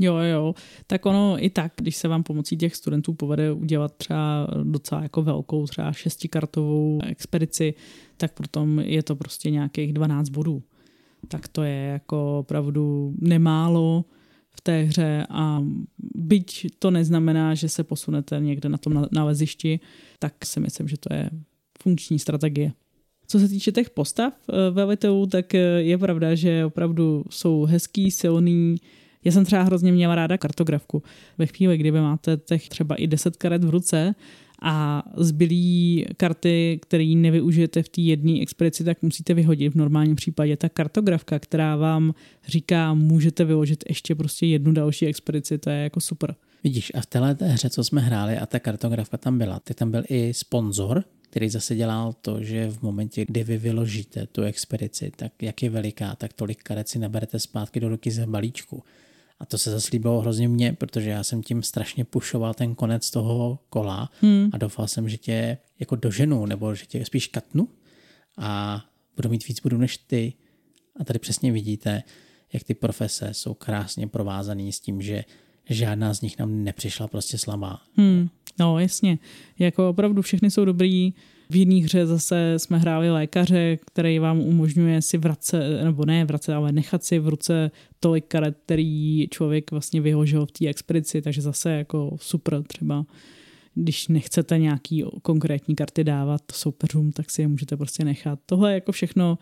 Jo, 0.00 0.16
jo, 0.16 0.54
tak 0.86 1.06
ono 1.06 1.44
i 1.44 1.50
tak, 1.50 1.72
když 1.76 1.96
se 1.96 2.08
vám 2.08 2.22
pomocí 2.22 2.56
těch 2.56 2.76
studentů 2.76 3.14
povede 3.14 3.52
udělat 3.52 3.96
třeba 3.96 4.48
docela 4.62 5.02
jako 5.02 5.22
velkou, 5.22 5.66
třeba 5.66 5.92
šestikartovou 5.92 7.00
expedici, 7.06 7.74
tak 8.16 8.32
potom 8.32 8.78
je 8.78 9.02
to 9.02 9.16
prostě 9.16 9.50
nějakých 9.50 9.92
12 9.92 10.28
bodů 10.28 10.62
tak 11.28 11.48
to 11.48 11.62
je 11.62 11.74
jako 11.92 12.38
opravdu 12.38 13.14
nemálo 13.18 14.04
v 14.50 14.60
té 14.60 14.82
hře 14.82 15.26
a 15.30 15.62
byť 16.14 16.66
to 16.78 16.90
neznamená, 16.90 17.54
že 17.54 17.68
se 17.68 17.84
posunete 17.84 18.40
někde 18.40 18.68
na 18.68 18.78
tom 18.78 19.06
nalezišti, 19.12 19.80
tak 20.18 20.46
si 20.46 20.60
myslím, 20.60 20.88
že 20.88 20.96
to 20.96 21.14
je 21.14 21.30
funkční 21.82 22.18
strategie. 22.18 22.72
Co 23.26 23.38
se 23.38 23.48
týče 23.48 23.72
těch 23.72 23.90
postav 23.90 24.34
eh, 24.48 24.70
ve 24.70 24.84
Litou, 24.84 25.26
tak 25.26 25.54
eh, 25.54 25.58
je 25.58 25.98
pravda, 25.98 26.34
že 26.34 26.64
opravdu 26.64 27.24
jsou 27.30 27.64
hezký, 27.64 28.10
silný. 28.10 28.76
Já 29.24 29.32
jsem 29.32 29.44
třeba 29.44 29.62
hrozně 29.62 29.92
měla 29.92 30.14
ráda 30.14 30.38
kartografku. 30.38 31.02
Ve 31.38 31.46
chvíli, 31.46 31.78
kdyby 31.78 32.00
máte 32.00 32.36
těch 32.36 32.68
třeba 32.68 32.94
i 32.94 33.06
10 33.06 33.36
karet 33.36 33.64
v 33.64 33.70
ruce 33.70 34.14
a 34.62 35.02
zbylý 35.16 36.06
karty, 36.16 36.78
které 36.82 37.04
nevyužijete 37.04 37.82
v 37.82 37.88
té 37.88 38.00
jedné 38.00 38.42
expedici, 38.42 38.84
tak 38.84 39.02
musíte 39.02 39.34
vyhodit 39.34 39.72
v 39.72 39.76
normálním 39.76 40.16
případě. 40.16 40.56
Ta 40.56 40.68
kartografka, 40.68 41.38
která 41.38 41.76
vám 41.76 42.14
říká, 42.46 42.94
můžete 42.94 43.44
vyložit 43.44 43.84
ještě 43.88 44.14
prostě 44.14 44.46
jednu 44.46 44.72
další 44.72 45.06
expedici, 45.06 45.58
to 45.58 45.70
je 45.70 45.76
jako 45.76 46.00
super. 46.00 46.34
Vidíš, 46.64 46.92
a 46.94 47.00
v 47.00 47.06
téhle 47.06 47.36
hře, 47.40 47.70
co 47.70 47.84
jsme 47.84 48.00
hráli 48.00 48.36
a 48.36 48.46
ta 48.46 48.58
kartografka 48.58 49.16
tam 49.16 49.38
byla, 49.38 49.60
tak 49.60 49.76
tam 49.76 49.90
byl 49.90 50.02
i 50.08 50.34
sponzor, 50.34 51.04
který 51.30 51.48
zase 51.48 51.74
dělal 51.74 52.12
to, 52.12 52.42
že 52.42 52.70
v 52.70 52.82
momentě, 52.82 53.24
kdy 53.24 53.44
vy 53.44 53.58
vyložíte 53.58 54.26
tu 54.26 54.42
expedici, 54.42 55.12
tak 55.16 55.32
jak 55.42 55.62
je 55.62 55.70
veliká, 55.70 56.14
tak 56.14 56.32
tolik 56.32 56.62
karet 56.62 56.88
si 56.88 56.98
naberete 56.98 57.38
zpátky 57.38 57.80
do 57.80 57.88
ruky 57.88 58.10
ze 58.10 58.26
balíčku. 58.26 58.82
A 59.42 59.46
to 59.46 59.58
se 59.58 59.70
zase 59.70 59.88
líbilo 59.92 60.20
hrozně 60.20 60.48
mě, 60.48 60.72
protože 60.72 61.10
já 61.10 61.24
jsem 61.24 61.42
tím 61.42 61.62
strašně 61.62 62.04
pušoval 62.04 62.54
ten 62.54 62.74
konec 62.74 63.10
toho 63.10 63.58
kola 63.68 64.10
hmm. 64.20 64.50
a 64.52 64.58
doufal 64.58 64.88
jsem, 64.88 65.08
že 65.08 65.16
tě 65.16 65.58
jako 65.80 65.96
doženu, 65.96 66.46
nebo 66.46 66.74
že 66.74 66.86
tě 66.86 67.04
spíš 67.04 67.26
katnu 67.26 67.68
a 68.38 68.82
budu 69.16 69.28
mít 69.28 69.48
víc 69.48 69.60
budu 69.60 69.78
než 69.78 69.96
ty. 69.96 70.32
A 71.00 71.04
tady 71.04 71.18
přesně 71.18 71.52
vidíte, 71.52 72.02
jak 72.52 72.64
ty 72.64 72.74
profese 72.74 73.28
jsou 73.34 73.54
krásně 73.54 74.06
provázané 74.06 74.72
s 74.72 74.80
tím, 74.80 75.02
že 75.02 75.24
žádná 75.70 76.14
z 76.14 76.20
nich 76.20 76.38
nám 76.38 76.64
nepřišla 76.64 77.08
prostě 77.08 77.38
slabá. 77.38 77.80
Hmm. 77.96 78.28
No 78.60 78.78
jasně, 78.78 79.18
jako 79.58 79.88
opravdu 79.88 80.22
všechny 80.22 80.50
jsou 80.50 80.64
dobrý. 80.64 81.12
V 81.52 81.56
jiné 81.56 81.84
hře 81.84 82.06
zase 82.06 82.54
jsme 82.56 82.78
hráli 82.78 83.10
lékaře, 83.10 83.78
který 83.86 84.18
vám 84.18 84.40
umožňuje 84.40 85.02
si 85.02 85.18
vracet, 85.18 85.84
nebo 85.84 86.04
ne 86.04 86.24
vracet, 86.24 86.54
ale 86.54 86.72
nechat 86.72 87.04
si 87.04 87.18
v 87.18 87.28
ruce 87.28 87.70
tolik 88.00 88.24
karet, 88.28 88.58
který 88.64 89.28
člověk 89.30 89.70
vlastně 89.70 90.00
vyhožil 90.00 90.46
v 90.46 90.52
té 90.52 90.66
expedici, 90.66 91.22
takže 91.22 91.42
zase 91.42 91.70
jako 91.72 92.16
super 92.20 92.62
třeba 92.62 93.04
když 93.74 94.08
nechcete 94.08 94.58
nějaký 94.58 95.04
konkrétní 95.22 95.74
karty 95.74 96.04
dávat 96.04 96.40
soupeřům, 96.52 97.12
tak 97.12 97.30
si 97.30 97.42
je 97.42 97.48
můžete 97.48 97.76
prostě 97.76 98.04
nechat. 98.04 98.38
Tohle 98.46 98.74
jako 98.74 98.92
všechno 98.92 99.38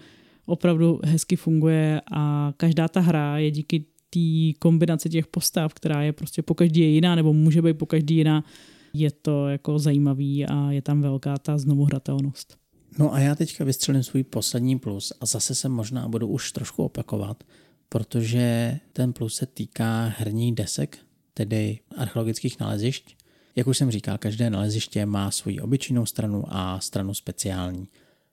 opravdu 0.46 1.00
hezky 1.04 1.36
funguje 1.36 2.00
a 2.12 2.52
každá 2.56 2.88
ta 2.88 3.00
hra 3.00 3.38
je 3.38 3.50
díky 3.50 3.84
té 4.10 4.58
kombinaci 4.58 5.08
těch 5.08 5.26
postav, 5.26 5.74
která 5.74 6.02
je 6.02 6.12
prostě 6.12 6.42
po 6.42 6.54
každý 6.54 6.94
jiná, 6.94 7.14
nebo 7.14 7.32
může 7.32 7.62
být 7.62 7.78
po 7.78 7.86
každý 7.86 8.16
jiná, 8.16 8.44
je 8.92 9.10
to 9.10 9.48
jako 9.48 9.78
zajímavý 9.78 10.46
a 10.46 10.70
je 10.70 10.82
tam 10.82 11.02
velká 11.02 11.38
ta 11.38 11.58
znovuhratelnost. 11.58 12.56
No 12.98 13.14
a 13.14 13.20
já 13.20 13.34
teďka 13.34 13.64
vystřelím 13.64 14.02
svůj 14.02 14.24
poslední 14.24 14.78
plus 14.78 15.12
a 15.20 15.26
zase 15.26 15.54
se 15.54 15.68
možná 15.68 16.08
budu 16.08 16.28
už 16.28 16.52
trošku 16.52 16.84
opakovat, 16.84 17.44
protože 17.88 18.78
ten 18.92 19.12
plus 19.12 19.34
se 19.34 19.46
týká 19.46 20.14
herních 20.18 20.54
desek, 20.54 20.98
tedy 21.34 21.78
archeologických 21.96 22.60
nalezišť. 22.60 23.16
Jak 23.56 23.66
už 23.66 23.78
jsem 23.78 23.90
říkal, 23.90 24.18
každé 24.18 24.50
naleziště 24.50 25.06
má 25.06 25.30
svoji 25.30 25.60
obyčejnou 25.60 26.06
stranu 26.06 26.44
a 26.48 26.80
stranu 26.80 27.14
speciální. 27.14 27.88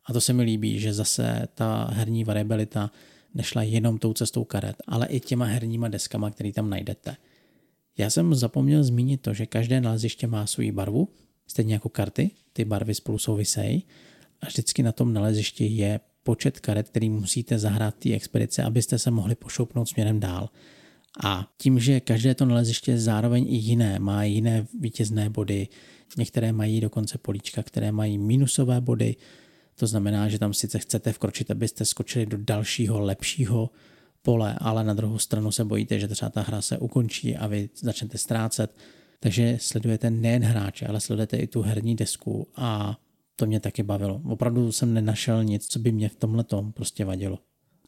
A 0.06 0.14
to 0.14 0.22
se 0.22 0.34
mi 0.34 0.44
líbí, 0.44 0.80
že 0.80 0.94
zase 0.94 1.48
ta 1.54 1.90
herní 1.92 2.24
variabilita 2.24 2.92
nešla 3.34 3.62
jenom 3.62 3.98
tou 3.98 4.14
cestou 4.14 4.44
karet, 4.44 4.76
ale 4.88 5.08
i 5.08 5.20
těma 5.20 5.46
herníma 5.46 5.88
deskama, 5.88 6.32
který 6.32 6.54
tam 6.54 6.70
najdete. 6.70 7.16
Já 7.98 8.10
jsem 8.10 8.36
zapomněl 8.36 8.84
zmínit 8.84 9.22
to, 9.22 9.34
že 9.34 9.46
každé 9.46 9.82
naleziště 9.82 10.28
má 10.28 10.48
svou 10.48 10.72
barvu, 10.72 11.10
stejně 11.48 11.74
jako 11.74 11.90
karty, 11.90 12.32
ty 12.54 12.66
barvy 12.66 12.96
spolu 12.96 13.18
souvisejí 13.18 13.84
a 14.42 14.46
vždycky 14.46 14.84
na 14.84 14.92
tom 14.92 15.14
nalezišti 15.14 15.66
je 15.66 16.00
počet 16.24 16.60
karet, 16.60 16.90
který 16.90 17.10
musíte 17.10 17.60
zahrát 17.60 17.96
té 17.96 18.14
expedice, 18.14 18.64
abyste 18.64 19.00
se 19.00 19.12
mohli 19.12 19.36
pošoupnout 19.36 19.90
směrem 19.90 20.20
dál. 20.20 20.50
A 21.24 21.48
tím, 21.58 21.80
že 21.80 22.00
každé 22.00 22.36
to 22.36 22.46
naleziště 22.46 22.98
zároveň 22.98 23.46
i 23.50 23.56
jiné, 23.56 24.00
má 24.00 24.24
jiné 24.24 24.68
vítězné 24.80 25.30
body, 25.30 25.68
některé 26.18 26.52
mají 26.52 26.82
dokonce 26.82 27.18
políčka, 27.18 27.64
které 27.64 27.92
mají 27.92 28.18
minusové 28.18 28.82
body, 28.82 29.16
to 29.76 29.88
znamená, 29.88 30.28
že 30.30 30.40
tam 30.40 30.54
sice 30.54 30.80
chcete 30.80 31.14
vkročit, 31.14 31.52
abyste 31.52 31.86
skočili 31.86 32.26
do 32.26 32.38
dalšího, 32.38 33.00
lepšího 33.00 33.70
pole, 34.28 34.56
ale 34.58 34.84
na 34.84 34.94
druhou 34.94 35.18
stranu 35.18 35.52
se 35.52 35.66
bojíte, 35.66 36.00
že 36.00 36.08
třeba 36.08 36.30
ta 36.30 36.42
hra 36.42 36.62
se 36.62 36.78
ukončí 36.78 37.36
a 37.36 37.48
vy 37.48 37.70
začnete 37.76 38.18
ztrácet. 38.18 38.76
Takže 39.20 39.58
sledujete 39.62 40.10
nejen 40.10 40.44
hráče, 40.44 40.88
ale 40.88 41.00
sledujete 41.00 41.38
i 41.38 41.48
tu 41.48 41.62
herní 41.62 41.96
desku 41.96 42.48
a 42.56 42.98
to 43.36 43.46
mě 43.46 43.60
taky 43.60 43.84
bavilo. 43.84 44.22
Opravdu 44.26 44.72
jsem 44.72 44.94
nenašel 44.94 45.44
nic, 45.44 45.68
co 45.68 45.80
by 45.80 45.92
mě 45.92 46.10
v 46.10 46.16
tomhle 46.16 46.44
tom 46.44 46.72
prostě 46.72 47.06
vadilo. 47.06 47.40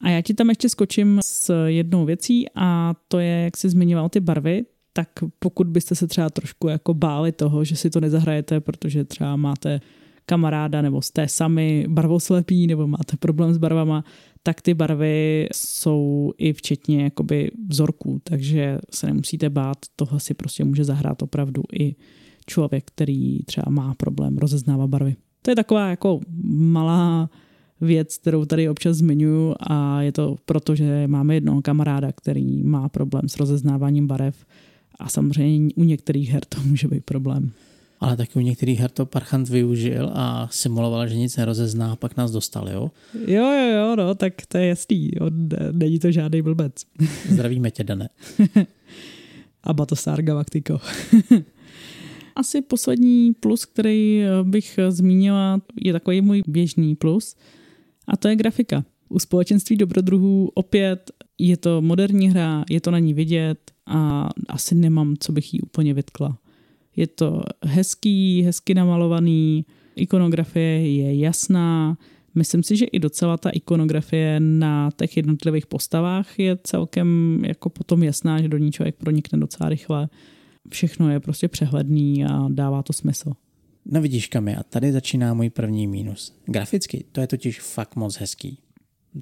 A 0.02 0.10
já 0.10 0.22
ti 0.22 0.34
tam 0.34 0.48
ještě 0.48 0.68
skočím 0.68 1.20
s 1.22 1.66
jednou 1.66 2.04
věcí 2.04 2.46
a 2.54 2.94
to 3.08 3.18
je, 3.18 3.44
jak 3.44 3.56
jsi 3.56 3.68
zmiňoval 3.68 4.08
ty 4.08 4.20
barvy, 4.20 4.64
tak 4.92 5.08
pokud 5.38 5.66
byste 5.66 5.94
se 5.94 6.06
třeba 6.06 6.30
trošku 6.30 6.68
jako 6.68 6.94
báli 6.94 7.32
toho, 7.32 7.64
že 7.64 7.76
si 7.76 7.90
to 7.90 8.00
nezahrajete, 8.00 8.60
protože 8.60 9.04
třeba 9.04 9.36
máte 9.36 9.80
kamaráda 10.26 10.82
nebo 10.82 11.02
jste 11.02 11.28
sami 11.28 11.86
barvoslepí 11.88 12.66
nebo 12.66 12.86
máte 12.86 13.16
problém 13.16 13.54
s 13.54 13.58
barvama, 13.58 14.04
tak 14.42 14.62
ty 14.62 14.74
barvy 14.74 15.48
jsou 15.54 16.32
i 16.38 16.52
včetně 16.52 17.02
jakoby 17.02 17.50
vzorků, 17.68 18.20
takže 18.24 18.78
se 18.90 19.06
nemusíte 19.06 19.50
bát, 19.50 19.78
tohle 19.96 20.20
si 20.20 20.34
prostě 20.34 20.64
může 20.64 20.84
zahrát 20.84 21.22
opravdu 21.22 21.62
i 21.72 21.94
člověk, 22.46 22.84
který 22.84 23.38
třeba 23.44 23.70
má 23.70 23.94
problém 23.94 24.38
rozeznávat 24.38 24.90
barvy. 24.90 25.16
To 25.42 25.50
je 25.50 25.56
taková 25.56 25.88
jako 25.90 26.20
malá 26.44 27.30
věc, 27.80 28.18
kterou 28.18 28.44
tady 28.44 28.68
občas 28.68 28.96
zmiňuji 28.96 29.54
a 29.60 30.02
je 30.02 30.12
to 30.12 30.36
proto, 30.44 30.74
že 30.74 31.06
máme 31.06 31.34
jednoho 31.34 31.62
kamaráda, 31.62 32.12
který 32.12 32.62
má 32.62 32.88
problém 32.88 33.28
s 33.28 33.36
rozeznáváním 33.36 34.06
barev 34.06 34.44
a 34.98 35.08
samozřejmě 35.08 35.74
u 35.76 35.84
některých 35.84 36.30
her 36.30 36.44
to 36.48 36.60
může 36.60 36.88
být 36.88 37.04
problém 37.04 37.52
ale 38.00 38.16
taky 38.16 38.38
u 38.38 38.42
některých 38.42 38.80
her 38.80 38.90
to 38.90 39.06
Parchant 39.06 39.48
využil 39.48 40.10
a 40.14 40.48
simuloval, 40.50 41.08
že 41.08 41.16
nic 41.16 41.36
nerozezná, 41.36 41.92
a 41.92 41.96
pak 41.96 42.16
nás 42.16 42.30
dostal, 42.30 42.68
jo? 42.68 42.90
Jo, 43.26 43.44
jo, 43.44 43.76
jo, 43.76 43.96
no, 43.96 44.14
tak 44.14 44.46
to 44.48 44.58
je 44.58 44.66
jasný, 44.66 45.10
on, 45.20 45.48
není 45.72 45.98
to 45.98 46.12
žádný 46.12 46.42
blbec. 46.42 46.72
Zdravíme 47.28 47.70
tě, 47.70 47.84
Dane. 47.84 48.08
a 49.64 49.72
Battlestar 49.72 50.22
Galactico. 50.22 50.80
Asi 52.36 52.62
poslední 52.62 53.34
plus, 53.34 53.64
který 53.64 54.22
bych 54.42 54.78
zmínila, 54.88 55.60
je 55.80 55.92
takový 55.92 56.20
můj 56.20 56.42
běžný 56.46 56.96
plus, 56.96 57.36
a 58.08 58.16
to 58.16 58.28
je 58.28 58.36
grafika. 58.36 58.84
U 59.08 59.18
společenství 59.18 59.76
dobrodruhů 59.76 60.50
opět 60.54 61.10
je 61.38 61.56
to 61.56 61.82
moderní 61.82 62.30
hra, 62.30 62.64
je 62.70 62.80
to 62.80 62.90
na 62.90 62.98
ní 62.98 63.14
vidět 63.14 63.70
a 63.86 64.28
asi 64.48 64.74
nemám, 64.74 65.14
co 65.20 65.32
bych 65.32 65.54
jí 65.54 65.60
úplně 65.60 65.94
vytkla. 65.94 66.38
Je 66.96 67.06
to 67.06 67.42
hezký, 67.64 68.42
hezky 68.42 68.74
namalovaný, 68.74 69.64
ikonografie 69.96 70.96
je 70.96 71.18
jasná. 71.18 71.98
Myslím 72.34 72.62
si, 72.62 72.76
že 72.76 72.84
i 72.84 72.98
docela 72.98 73.36
ta 73.36 73.50
ikonografie 73.50 74.40
na 74.40 74.90
těch 74.96 75.16
jednotlivých 75.16 75.66
postavách 75.66 76.38
je 76.38 76.58
celkem 76.64 77.40
jako 77.46 77.70
potom 77.70 78.02
jasná, 78.02 78.42
že 78.42 78.48
do 78.48 78.58
ní 78.58 78.72
člověk 78.72 78.96
pronikne 78.96 79.38
docela 79.38 79.68
rychle. 79.68 80.08
Všechno 80.68 81.10
je 81.10 81.20
prostě 81.20 81.48
přehledný 81.48 82.24
a 82.24 82.48
dává 82.48 82.82
to 82.82 82.92
smysl. 82.92 83.32
No 83.86 84.00
vidíš, 84.00 84.26
Kami, 84.26 84.56
a 84.56 84.62
tady 84.62 84.92
začíná 84.92 85.34
můj 85.34 85.50
první 85.50 85.86
mínus. 85.86 86.34
Graficky 86.46 87.04
to 87.12 87.20
je 87.20 87.26
totiž 87.26 87.60
fakt 87.60 87.96
moc 87.96 88.16
hezký. 88.16 88.58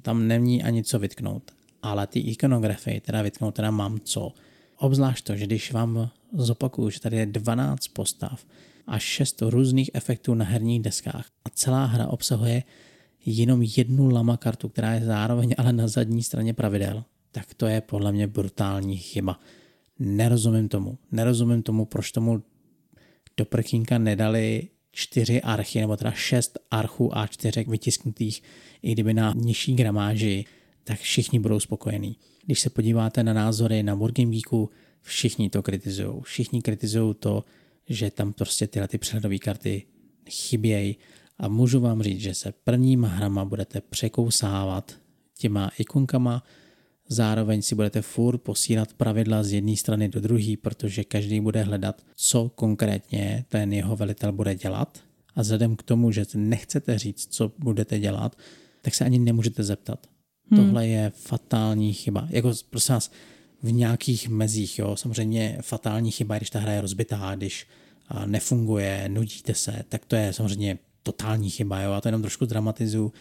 Tam 0.01 0.27
není 0.27 0.63
ani 0.63 0.83
co 0.83 0.99
vytknout. 0.99 1.51
Ale 1.81 2.07
ty 2.07 2.19
ikonografie 2.19 3.01
teda 3.01 3.21
vytknout 3.21 3.55
teda 3.55 3.71
mám 3.71 3.99
co. 4.03 4.33
Obzvlášť 4.79 5.25
to, 5.25 5.35
že 5.35 5.45
když 5.45 5.71
vám 5.71 6.09
zopakuju, 6.33 6.89
že 6.89 6.99
tady 6.99 7.17
je 7.17 7.25
12 7.25 7.87
postav 7.87 8.45
a 8.87 8.99
6 8.99 9.41
různých 9.41 9.91
efektů 9.93 10.33
na 10.33 10.45
herních 10.45 10.81
deskách 10.81 11.27
a 11.45 11.49
celá 11.49 11.85
hra 11.85 12.07
obsahuje 12.07 12.63
jenom 13.25 13.61
jednu 13.77 14.09
lama 14.09 14.37
kartu, 14.37 14.69
která 14.69 14.93
je 14.93 15.05
zároveň 15.05 15.55
ale 15.57 15.73
na 15.73 15.87
zadní 15.87 16.23
straně 16.23 16.53
pravidel, 16.53 17.03
tak 17.31 17.53
to 17.53 17.65
je 17.65 17.81
podle 17.81 18.11
mě 18.11 18.27
brutální 18.27 18.97
chyba. 18.97 19.39
Nerozumím 19.99 20.69
tomu. 20.69 20.97
Nerozumím 21.11 21.63
tomu, 21.63 21.85
proč 21.85 22.11
tomu 22.11 22.43
do 23.37 23.45
prkínka 23.45 23.97
nedali 23.97 24.67
čtyři 24.91 25.41
archy, 25.41 25.79
nebo 25.79 25.97
teda 25.97 26.11
šest 26.11 26.59
archů 26.71 27.07
A4 27.07 27.69
vytisknutých, 27.69 28.43
i 28.81 28.91
kdyby 28.91 29.13
na 29.13 29.33
nižší 29.35 29.75
gramáži, 29.75 30.45
tak 30.83 30.99
všichni 30.99 31.39
budou 31.39 31.59
spokojení. 31.59 32.15
Když 32.49 32.59
se 32.59 32.69
podíváte 32.69 33.23
na 33.23 33.33
názory 33.33 33.83
na 33.83 33.95
Wargame 33.95 34.31
Geeku, 34.31 34.69
všichni 35.01 35.49
to 35.49 35.63
kritizují. 35.63 36.21
Všichni 36.21 36.61
kritizují 36.61 37.15
to, 37.19 37.43
že 37.89 38.11
tam 38.11 38.33
prostě 38.33 38.67
tyhle 38.67 38.87
ty 38.87 38.97
přehledové 38.97 39.37
karty 39.37 39.85
chybějí 40.29 40.97
a 41.37 41.47
můžu 41.47 41.79
vám 41.79 42.01
říct, 42.03 42.19
že 42.19 42.33
se 42.33 42.53
prvníma 42.63 43.07
hrama 43.07 43.45
budete 43.45 43.81
překousávat 43.81 44.99
těma 45.37 45.71
ikonkama, 45.77 46.43
zároveň 47.07 47.61
si 47.61 47.75
budete 47.75 48.01
furt 48.01 48.37
posílat 48.37 48.93
pravidla 48.93 49.43
z 49.43 49.51
jedné 49.51 49.75
strany 49.75 50.09
do 50.09 50.19
druhé, 50.19 50.53
protože 50.61 51.03
každý 51.03 51.39
bude 51.39 51.63
hledat, 51.63 52.01
co 52.15 52.49
konkrétně 52.55 53.45
ten 53.49 53.73
jeho 53.73 53.95
velitel 53.95 54.31
bude 54.31 54.55
dělat 54.55 55.03
a 55.35 55.41
vzhledem 55.41 55.75
k 55.75 55.83
tomu, 55.83 56.11
že 56.11 56.25
nechcete 56.35 56.99
říct, 56.99 57.27
co 57.33 57.51
budete 57.57 57.99
dělat, 57.99 58.35
tak 58.81 58.95
se 58.95 59.05
ani 59.05 59.19
nemůžete 59.19 59.63
zeptat. 59.63 60.07
Hmm. 60.51 60.65
Tohle 60.65 60.87
je 60.87 61.11
fatální 61.15 61.93
chyba. 61.93 62.27
Jako 62.29 62.51
prosím 62.69 62.95
vás, 62.95 63.11
v 63.63 63.71
nějakých 63.71 64.29
mezích, 64.29 64.79
jo. 64.79 64.95
Samozřejmě 64.95 65.57
fatální 65.61 66.11
chyba, 66.11 66.37
když 66.37 66.49
ta 66.49 66.59
hra 66.59 66.71
je 66.71 66.81
rozbitá, 66.81 67.35
když 67.35 67.67
nefunguje, 68.25 69.09
nudíte 69.09 69.53
se, 69.53 69.83
tak 69.89 70.05
to 70.05 70.15
je 70.15 70.33
samozřejmě 70.33 70.77
totální 71.03 71.49
chyba, 71.49 71.81
jo. 71.81 71.91
A 71.91 72.01
to 72.01 72.07
jenom 72.07 72.21
trošku 72.21 72.45
dramatizuju, 72.45 73.13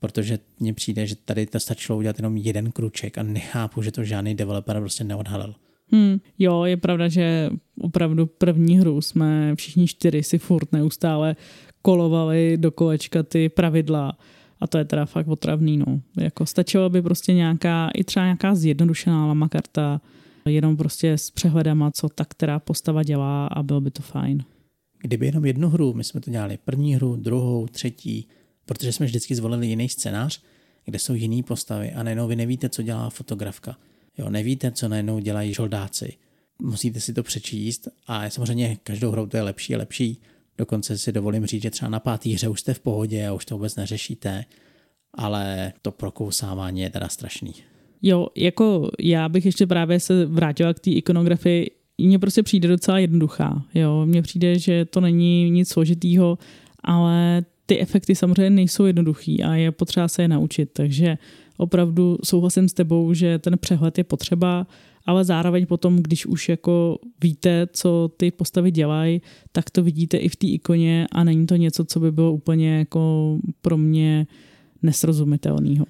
protože 0.00 0.38
mně 0.60 0.74
přijde, 0.74 1.06
že 1.06 1.16
tady 1.16 1.46
to 1.46 1.60
stačilo 1.60 1.98
udělat 1.98 2.18
jenom 2.18 2.36
jeden 2.36 2.72
kruček 2.72 3.18
a 3.18 3.22
nechápu, 3.22 3.82
že 3.82 3.92
to 3.92 4.04
žádný 4.04 4.34
developer 4.34 4.80
prostě 4.80 5.04
neodhalil. 5.04 5.54
Hmm, 5.92 6.20
jo, 6.38 6.64
je 6.64 6.76
pravda, 6.76 7.08
že 7.08 7.50
opravdu 7.80 8.26
první 8.26 8.78
hru 8.78 9.00
jsme 9.00 9.54
všichni 9.54 9.86
čtyři 9.86 10.22
si 10.22 10.38
furt 10.38 10.72
neustále 10.72 11.36
kolovaly 11.82 12.56
do 12.56 12.70
kolečka 12.70 13.22
ty 13.22 13.48
pravidla. 13.48 14.18
A 14.60 14.66
to 14.66 14.78
je 14.78 14.84
teda 14.84 15.06
fakt 15.06 15.28
otravný, 15.28 15.76
no. 15.76 16.00
Jako 16.20 16.46
stačilo 16.46 16.90
by 16.90 17.02
prostě 17.02 17.32
nějaká, 17.32 17.90
i 17.94 18.04
třeba 18.04 18.24
nějaká 18.24 18.54
zjednodušená 18.54 19.26
lama 19.26 19.48
karta, 19.48 20.00
jenom 20.46 20.76
prostě 20.76 21.12
s 21.12 21.30
přehledama, 21.30 21.90
co 21.90 22.08
ta 22.08 22.24
která 22.24 22.58
postava 22.58 23.02
dělá 23.02 23.46
a 23.46 23.62
bylo 23.62 23.80
by 23.80 23.90
to 23.90 24.02
fajn. 24.02 24.44
Kdyby 25.02 25.26
jenom 25.26 25.44
jednu 25.44 25.68
hru, 25.68 25.94
my 25.94 26.04
jsme 26.04 26.20
to 26.20 26.30
dělali 26.30 26.58
první 26.64 26.94
hru, 26.94 27.16
druhou, 27.16 27.66
třetí, 27.66 28.28
protože 28.66 28.92
jsme 28.92 29.06
vždycky 29.06 29.34
zvolili 29.34 29.66
jiný 29.66 29.88
scénář, 29.88 30.42
kde 30.84 30.98
jsou 30.98 31.14
jiné 31.14 31.42
postavy 31.42 31.92
a 31.92 32.02
najednou 32.02 32.28
vy 32.28 32.36
nevíte, 32.36 32.68
co 32.68 32.82
dělá 32.82 33.10
fotografka. 33.10 33.76
Jo, 34.18 34.30
nevíte, 34.30 34.70
co 34.70 34.88
najednou 34.88 35.18
dělají 35.18 35.54
žoldáci. 35.54 36.12
Musíte 36.62 37.00
si 37.00 37.12
to 37.12 37.22
přečíst 37.22 37.88
a 38.06 38.30
samozřejmě 38.30 38.76
každou 38.82 39.10
hrou 39.10 39.26
to 39.26 39.36
je 39.36 39.42
lepší 39.42 39.74
a 39.74 39.78
lepší. 39.78 40.20
Dokonce 40.58 40.98
si 40.98 41.12
dovolím 41.12 41.46
říct, 41.46 41.62
že 41.62 41.70
třeba 41.70 41.88
na 41.88 42.00
pátý 42.00 42.34
hře 42.34 42.48
už 42.48 42.60
jste 42.60 42.74
v 42.74 42.80
pohodě 42.80 43.26
a 43.26 43.32
už 43.32 43.44
to 43.44 43.54
vůbec 43.54 43.76
neřešíte, 43.76 44.44
ale 45.14 45.72
to 45.82 45.92
prokousávání 45.92 46.80
je 46.80 46.90
teda 46.90 47.08
strašný. 47.08 47.52
Jo, 48.02 48.26
jako 48.36 48.90
já 49.00 49.28
bych 49.28 49.46
ještě 49.46 49.66
právě 49.66 50.00
se 50.00 50.26
vrátila 50.26 50.74
k 50.74 50.80
té 50.80 50.90
ikonografii. 50.90 51.70
Mně 51.98 52.18
prostě 52.18 52.42
přijde 52.42 52.68
docela 52.68 52.98
jednoduchá. 52.98 53.64
Jo, 53.74 54.06
mně 54.06 54.22
přijde, 54.22 54.58
že 54.58 54.84
to 54.84 55.00
není 55.00 55.50
nic 55.50 55.68
složitýho, 55.68 56.38
ale 56.84 57.44
ty 57.66 57.80
efekty 57.80 58.14
samozřejmě 58.14 58.50
nejsou 58.50 58.84
jednoduchý 58.84 59.42
a 59.42 59.54
je 59.54 59.72
potřeba 59.72 60.08
se 60.08 60.22
je 60.22 60.28
naučit. 60.28 60.70
Takže 60.72 61.18
opravdu 61.56 62.18
souhlasím 62.24 62.68
s 62.68 62.72
tebou, 62.72 63.14
že 63.14 63.38
ten 63.38 63.58
přehled 63.58 63.98
je 63.98 64.04
potřeba, 64.04 64.66
ale 65.10 65.24
zároveň 65.24 65.66
potom, 65.66 65.96
když 65.96 66.26
už 66.26 66.48
jako 66.48 66.98
víte, 67.22 67.66
co 67.72 68.10
ty 68.16 68.30
postavy 68.30 68.70
dělají, 68.70 69.22
tak 69.52 69.70
to 69.70 69.82
vidíte 69.82 70.16
i 70.16 70.28
v 70.28 70.36
té 70.36 70.46
ikoně 70.46 71.06
a 71.12 71.24
není 71.24 71.46
to 71.46 71.56
něco, 71.56 71.84
co 71.84 72.00
by 72.00 72.12
bylo 72.12 72.32
úplně 72.32 72.78
jako 72.78 73.36
pro 73.62 73.76
mě 73.76 74.26
nesrozumitelného. 74.82 75.86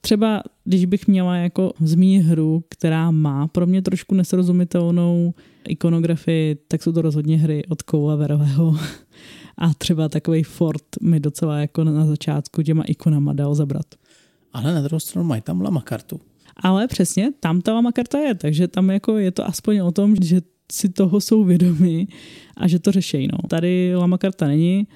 Třeba 0.00 0.42
když 0.64 0.84
bych 0.84 1.08
měla 1.08 1.36
jako 1.36 1.72
zmínit 1.80 2.22
hru, 2.22 2.64
která 2.68 3.10
má 3.10 3.48
pro 3.48 3.66
mě 3.66 3.82
trošku 3.82 4.14
nesrozumitelnou 4.14 5.34
ikonografii, 5.68 6.54
tak 6.68 6.82
jsou 6.82 6.92
to 6.92 7.02
rozhodně 7.02 7.38
hry 7.38 7.62
od 7.68 7.82
Koula 7.82 8.16
Verového. 8.16 8.76
A 9.58 9.74
třeba 9.74 10.08
takový 10.08 10.42
Ford 10.42 10.84
mi 11.02 11.20
docela 11.20 11.58
jako 11.58 11.84
na 11.84 12.06
začátku 12.06 12.62
těma 12.62 12.82
ikonama 12.82 13.32
dal 13.32 13.54
zabrat. 13.54 13.86
Ale 14.52 14.74
na 14.74 14.80
druhou 14.80 15.00
stranu 15.00 15.28
mají 15.28 15.42
tam 15.42 15.60
lama 15.60 15.80
kartu. 15.80 16.20
Ale 16.62 16.88
přesně, 16.88 17.32
tam 17.40 17.60
ta 17.60 17.74
lama 17.74 17.92
karta 17.92 18.18
je, 18.18 18.34
takže 18.34 18.68
tam 18.68 18.90
jako 18.90 19.16
je 19.16 19.30
to 19.30 19.46
aspoň 19.46 19.78
o 19.78 19.92
tom, 19.92 20.16
že 20.22 20.40
si 20.72 20.88
toho 20.88 21.20
jsou 21.20 21.44
vědomi 21.44 22.06
a 22.56 22.68
že 22.68 22.78
to 22.78 22.92
řeší. 22.92 23.28
No. 23.32 23.38
Tady 23.48 23.96
lama 23.96 24.18
karta 24.18 24.46
není, 24.46 24.86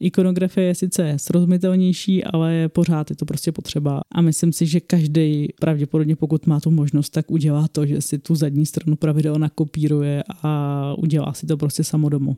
Ikonografie 0.00 0.66
je 0.66 0.74
sice 0.74 1.14
srozumitelnější, 1.16 2.24
ale 2.24 2.68
pořád 2.68 3.10
je 3.10 3.16
to 3.16 3.24
prostě 3.24 3.52
potřeba. 3.52 4.00
A 4.12 4.20
myslím 4.20 4.52
si, 4.52 4.66
že 4.66 4.80
každý 4.80 5.48
pravděpodobně, 5.60 6.16
pokud 6.16 6.46
má 6.46 6.60
tu 6.60 6.70
možnost, 6.70 7.10
tak 7.10 7.30
udělá 7.30 7.68
to, 7.68 7.86
že 7.86 8.00
si 8.00 8.18
tu 8.18 8.34
zadní 8.34 8.66
stranu 8.66 8.96
pravidel 8.96 9.38
nakopíruje 9.38 10.24
a 10.42 10.94
udělá 10.98 11.32
si 11.32 11.46
to 11.46 11.56
prostě 11.56 11.84
samo 11.84 12.08
domů. 12.08 12.36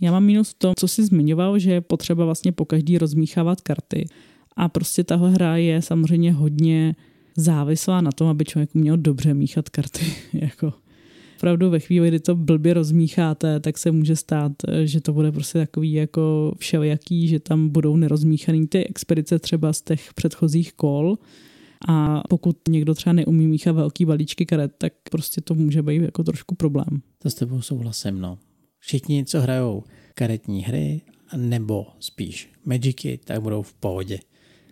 Já 0.00 0.12
mám 0.12 0.24
minus 0.24 0.50
v 0.50 0.54
tom, 0.54 0.74
co 0.78 0.88
jsi 0.88 1.04
zmiňoval, 1.04 1.58
že 1.58 1.70
je 1.70 1.80
potřeba 1.80 2.24
vlastně 2.24 2.52
po 2.52 2.64
každý 2.64 2.98
rozmíchávat 2.98 3.60
karty. 3.60 4.06
A 4.56 4.68
prostě 4.68 5.04
tahle 5.04 5.30
hra 5.30 5.56
je 5.56 5.82
samozřejmě 5.82 6.32
hodně 6.32 6.96
závislá 7.38 8.00
na 8.00 8.12
tom, 8.12 8.28
aby 8.28 8.44
člověk 8.44 8.74
měl 8.74 8.96
dobře 8.96 9.34
míchat 9.34 9.68
karty. 9.68 10.06
jako 10.32 10.72
opravdu 11.36 11.70
ve 11.70 11.80
chvíli, 11.80 12.08
kdy 12.08 12.20
to 12.20 12.36
blbě 12.36 12.74
rozmícháte, 12.74 13.60
tak 13.60 13.78
se 13.78 13.90
může 13.90 14.16
stát, 14.16 14.52
že 14.84 15.00
to 15.00 15.12
bude 15.12 15.32
prostě 15.32 15.58
takový 15.58 15.92
jako 15.92 16.54
všelijaký, 16.58 17.28
že 17.28 17.40
tam 17.40 17.68
budou 17.68 17.96
nerozmíchaný 17.96 18.66
ty 18.66 18.86
expedice 18.86 19.38
třeba 19.38 19.72
z 19.72 19.82
těch 19.82 20.14
předchozích 20.14 20.72
kol. 20.72 21.18
A 21.88 22.22
pokud 22.28 22.56
někdo 22.68 22.94
třeba 22.94 23.12
neumí 23.12 23.46
míchat 23.46 23.76
velký 23.76 24.04
balíčky 24.04 24.46
karet, 24.46 24.72
tak 24.78 24.92
prostě 25.10 25.40
to 25.40 25.54
může 25.54 25.82
být 25.82 26.02
jako 26.02 26.24
trošku 26.24 26.54
problém. 26.54 27.02
To 27.18 27.30
s 27.30 27.34
tebou 27.34 27.62
souhlasím, 27.62 28.20
no. 28.20 28.38
Všichni, 28.78 29.24
co 29.24 29.40
hrajou 29.40 29.84
karetní 30.14 30.62
hry, 30.62 31.00
nebo 31.36 31.86
spíš 32.00 32.50
Magicy, 32.64 33.20
tak 33.24 33.42
budou 33.42 33.62
v 33.62 33.74
pohodě. 33.74 34.18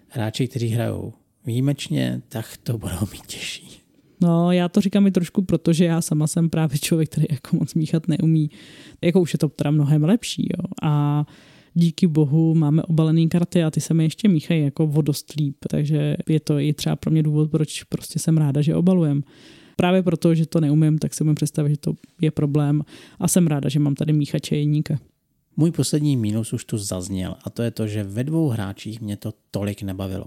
Hráči, 0.09 0.49
kteří 0.49 0.69
hrajou 0.69 1.13
výjimečně, 1.47 2.23
tak 2.29 2.57
to 2.63 2.79
budou 2.79 3.07
mít 3.13 3.27
těžší. 3.27 3.81
No, 4.21 4.53
já 4.53 4.69
to 4.69 4.81
říkám 4.81 5.07
i 5.07 5.11
trošku, 5.11 5.43
protože 5.43 5.85
já 5.85 6.01
sama 6.01 6.27
jsem 6.27 6.51
právě 6.51 6.79
člověk, 6.79 7.09
který 7.09 7.27
jako 7.31 7.57
moc 7.57 7.75
míchat 7.75 8.09
neumí. 8.09 8.51
Jako 9.03 9.21
už 9.21 9.33
je 9.33 9.39
to 9.39 9.49
teda 9.49 9.71
mnohem 9.71 10.05
lepší, 10.05 10.49
jo. 10.59 10.65
A 10.83 11.25
díky 11.75 12.07
bohu 12.07 12.55
máme 12.55 12.83
obalené 12.83 13.27
karty 13.27 13.65
a 13.65 13.71
ty 13.71 13.81
se 13.81 13.95
mi 13.95 14.05
ještě 14.05 14.29
míchají 14.29 14.63
jako 14.63 14.87
vodost 14.87 15.33
líp, 15.33 15.57
takže 15.71 16.17
je 16.29 16.41
to 16.41 16.59
i 16.59 16.73
třeba 16.73 16.97
pro 16.97 17.11
mě 17.11 17.23
důvod, 17.23 17.51
proč 17.51 17.83
prostě 17.83 18.19
jsem 18.19 18.37
ráda, 18.37 18.63
že 18.63 18.75
obalujem. 18.75 19.23
Právě 19.77 20.03
proto, 20.03 20.35
že 20.35 20.47
to 20.47 20.61
neumím, 20.61 20.99
tak 20.99 21.15
si 21.15 21.25
můžu 21.25 21.35
představit, 21.35 21.71
že 21.71 21.77
to 21.77 21.95
je 22.21 22.31
problém 22.31 22.83
a 23.19 23.29
jsem 23.29 23.47
ráda, 23.47 23.69
že 23.69 23.79
mám 23.79 23.95
tady 23.95 24.13
míchače 24.13 24.57
jeníka. 24.57 24.99
Můj 25.57 25.71
poslední 25.71 26.17
mínus 26.17 26.53
už 26.53 26.65
tu 26.65 26.79
zazněl 26.79 27.37
a 27.45 27.51
to 27.51 27.63
je 27.63 27.71
to, 27.71 27.87
že 27.87 28.05
ve 28.05 28.25
dvou 28.25 28.49
hráčích 28.49 29.01
mě 29.01 29.17
to 29.17 29.33
tolik 29.51 29.83
nebavilo. 29.83 30.27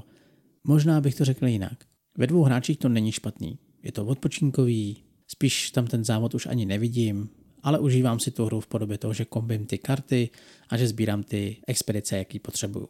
Možná 0.63 1.01
bych 1.01 1.15
to 1.15 1.25
řekl 1.25 1.47
jinak. 1.47 1.77
Ve 2.17 2.27
dvou 2.27 2.43
hráčích 2.43 2.77
to 2.77 2.89
není 2.89 3.11
špatný 3.11 3.59
je 3.83 3.91
to 3.91 4.05
odpočinkový, 4.05 4.97
spíš 5.27 5.71
tam 5.71 5.87
ten 5.87 6.05
závod 6.05 6.35
už 6.35 6.45
ani 6.45 6.65
nevidím, 6.65 7.29
ale 7.63 7.79
užívám 7.79 8.19
si 8.19 8.31
tu 8.31 8.45
hru 8.45 8.59
v 8.59 8.67
podobě 8.67 8.97
toho, 8.97 9.13
že 9.13 9.25
kombím 9.25 9.65
ty 9.65 9.77
karty 9.77 10.29
a 10.69 10.77
že 10.77 10.87
sbírám 10.87 11.23
ty 11.23 11.57
expedice, 11.67 12.17
jaký 12.17 12.39
potřebuju. 12.39 12.89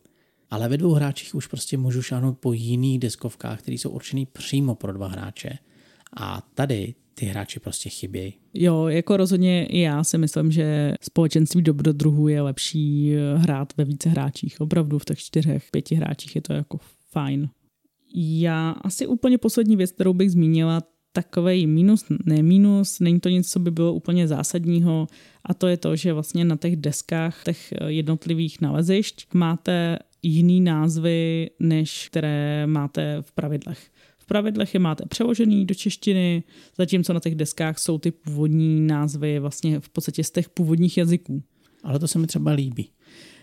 Ale 0.50 0.70
ve 0.70 0.78
dvou 0.78 0.94
hráčích 0.94 1.36
už 1.36 1.48
prostě 1.48 1.78
můžu 1.78 2.02
šáhnout 2.02 2.40
po 2.40 2.54
jiných 2.54 3.00
deskovkách, 3.00 3.62
které 3.62 3.76
jsou 3.76 3.90
určený 3.90 4.26
přímo 4.26 4.76
pro 4.76 4.94
dva 4.94 5.08
hráče. 5.08 5.58
A 6.18 6.42
tady 6.54 6.96
ty 7.14 7.26
hráči 7.26 7.60
prostě 7.60 7.90
chybějí. 7.90 8.34
Jo, 8.54 8.88
jako 8.88 9.18
rozhodně 9.18 9.66
i 9.66 9.80
já 9.80 10.04
si 10.04 10.18
myslím, 10.18 10.52
že 10.52 10.94
společenství 11.02 11.62
dobrodruhů 11.62 12.28
je 12.28 12.42
lepší 12.42 13.16
hrát 13.36 13.74
ve 13.78 13.86
více 13.86 14.10
hráčích. 14.10 14.62
Opravdu 14.62 15.00
v 15.00 15.06
těch 15.06 15.20
čtyřech, 15.20 15.68
pěti 15.72 15.96
hráčích 15.96 16.36
je 16.36 16.42
to 16.42 16.54
jako 16.54 16.80
fajn. 17.12 17.50
Já 18.16 18.70
asi 18.72 19.08
úplně 19.08 19.38
poslední 19.38 19.76
věc, 19.76 19.92
kterou 19.92 20.14
bych 20.14 20.32
zmínila, 20.32 20.82
takový 21.12 21.68
minus, 21.68 22.06
ne 22.26 22.44
minus, 22.44 23.00
není 23.00 23.20
to 23.20 23.30
nic, 23.30 23.52
co 23.52 23.60
by 23.60 23.72
bylo 23.72 23.94
úplně 23.94 24.28
zásadního 24.28 25.08
a 25.44 25.54
to 25.54 25.68
je 25.68 25.78
to, 25.78 25.96
že 25.96 26.14
vlastně 26.14 26.46
na 26.46 26.58
těch 26.58 26.76
deskách 26.76 27.44
těch 27.44 27.74
jednotlivých 27.88 28.62
nalezišť 28.62 29.34
máte 29.34 30.00
jiný 30.24 30.62
názvy, 30.62 31.50
než 31.60 32.10
které 32.10 32.68
máte 32.68 33.18
v 33.22 33.32
pravidlech. 33.32 33.92
V 34.18 34.26
pravidlech 34.26 34.74
je 34.74 34.80
máte 34.80 35.06
přeložený 35.06 35.66
do 35.66 35.76
češtiny, 35.76 36.44
zatímco 36.78 37.14
na 37.14 37.20
těch 37.20 37.36
deskách 37.36 37.80
jsou 37.80 37.98
ty 37.98 38.12
původní 38.12 38.88
názvy 38.88 39.40
vlastně 39.40 39.80
v 39.80 39.90
podstatě 39.90 40.24
z 40.24 40.32
těch 40.32 40.50
původních 40.50 40.98
jazyků. 40.98 41.44
Ale 41.84 42.00
to 42.00 42.08
se 42.08 42.20
mi 42.20 42.28
třeba 42.28 42.52
líbí. 42.52 42.90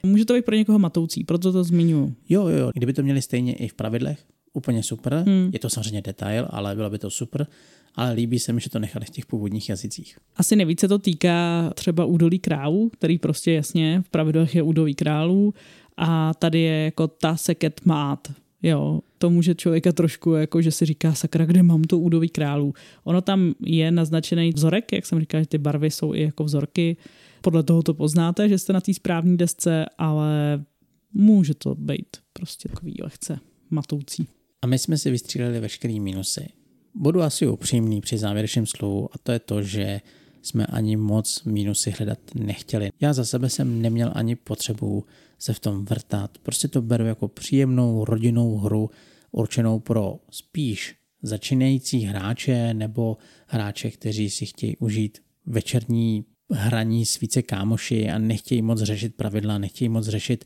Může 0.02 0.24
to 0.24 0.34
být 0.34 0.44
pro 0.44 0.56
někoho 0.56 0.78
matoucí, 0.78 1.24
proto 1.24 1.52
to 1.52 1.64
zmiňuji. 1.64 2.14
Jo, 2.28 2.48
jo, 2.48 2.70
kdyby 2.74 2.92
to 2.92 3.02
měli 3.02 3.22
stejně 3.22 3.54
i 3.54 3.68
v 3.68 3.74
pravidlech, 3.74 4.24
úplně 4.56 4.82
super. 4.82 5.14
Hmm. 5.26 5.50
Je 5.52 5.58
to 5.58 5.70
samozřejmě 5.70 6.02
detail, 6.02 6.46
ale 6.50 6.74
bylo 6.74 6.90
by 6.90 6.98
to 6.98 7.10
super. 7.10 7.46
Ale 7.94 8.12
líbí 8.12 8.38
se 8.38 8.52
mi, 8.52 8.60
že 8.60 8.70
to 8.70 8.78
nechali 8.78 9.04
v 9.04 9.10
těch 9.10 9.26
původních 9.26 9.68
jazycích. 9.68 10.18
Asi 10.36 10.56
nejvíce 10.56 10.84
se 10.84 10.88
to 10.88 10.98
týká 10.98 11.70
třeba 11.74 12.04
údolí 12.04 12.38
králů, 12.38 12.90
který 12.92 13.18
prostě 13.18 13.52
jasně 13.52 14.02
v 14.06 14.08
pravidlech 14.08 14.54
je 14.54 14.62
údolí 14.62 14.94
králů 14.94 15.54
a 15.96 16.34
tady 16.34 16.60
je 16.60 16.84
jako 16.84 17.08
ta 17.08 17.36
seket 17.36 17.80
mát. 17.84 18.28
Jo, 18.62 19.00
to 19.18 19.30
může 19.30 19.54
člověka 19.54 19.92
trošku, 19.92 20.32
jako 20.32 20.62
že 20.62 20.72
si 20.72 20.86
říká, 20.86 21.14
sakra, 21.14 21.46
kde 21.46 21.62
mám 21.62 21.84
to 21.84 21.98
údolí 21.98 22.28
králů. 22.28 22.74
Ono 23.04 23.20
tam 23.20 23.54
je 23.60 23.90
naznačený 23.90 24.52
vzorek, 24.52 24.92
jak 24.92 25.06
jsem 25.06 25.20
říkal, 25.20 25.40
že 25.40 25.46
ty 25.46 25.58
barvy 25.58 25.90
jsou 25.90 26.14
i 26.14 26.22
jako 26.22 26.44
vzorky. 26.44 26.96
Podle 27.40 27.62
toho 27.62 27.82
to 27.82 27.94
poznáte, 27.94 28.48
že 28.48 28.58
jste 28.58 28.72
na 28.72 28.80
té 28.80 28.94
správné 28.94 29.36
desce, 29.36 29.86
ale 29.98 30.64
může 31.12 31.54
to 31.54 31.74
být 31.74 32.16
prostě 32.32 32.68
takový 32.68 32.96
lehce 33.02 33.38
matoucí. 33.70 34.26
A 34.66 34.68
my 34.68 34.78
jsme 34.78 34.98
si 34.98 35.10
vystříleli 35.10 35.60
veškerý 35.60 36.00
minusy. 36.00 36.48
Budu 36.94 37.22
asi 37.22 37.46
upřímný 37.46 38.00
při 38.00 38.18
závěrečném 38.18 38.66
slovu 38.66 39.08
a 39.12 39.18
to 39.22 39.32
je 39.32 39.38
to, 39.38 39.62
že 39.62 40.00
jsme 40.42 40.66
ani 40.66 40.96
moc 40.96 41.44
minusy 41.44 41.90
hledat 41.90 42.18
nechtěli. 42.34 42.90
Já 43.00 43.12
za 43.12 43.24
sebe 43.24 43.50
jsem 43.50 43.82
neměl 43.82 44.12
ani 44.14 44.36
potřebu 44.36 45.04
se 45.38 45.52
v 45.52 45.60
tom 45.60 45.84
vrtat. 45.84 46.38
Prostě 46.38 46.68
to 46.68 46.82
beru 46.82 47.04
jako 47.04 47.28
příjemnou 47.28 48.04
rodinnou 48.04 48.56
hru 48.56 48.90
určenou 49.32 49.78
pro 49.78 50.18
spíš 50.30 50.94
začínající 51.22 52.00
hráče 52.00 52.74
nebo 52.74 53.16
hráče, 53.46 53.90
kteří 53.90 54.30
si 54.30 54.46
chtějí 54.46 54.76
užít 54.76 55.18
večerní 55.46 56.24
hraní 56.50 57.06
s 57.06 57.20
více 57.20 57.42
kámoši 57.42 58.10
a 58.10 58.18
nechtějí 58.18 58.62
moc 58.62 58.82
řešit 58.82 59.14
pravidla, 59.14 59.58
nechtějí 59.58 59.88
moc 59.88 60.06
řešit 60.06 60.44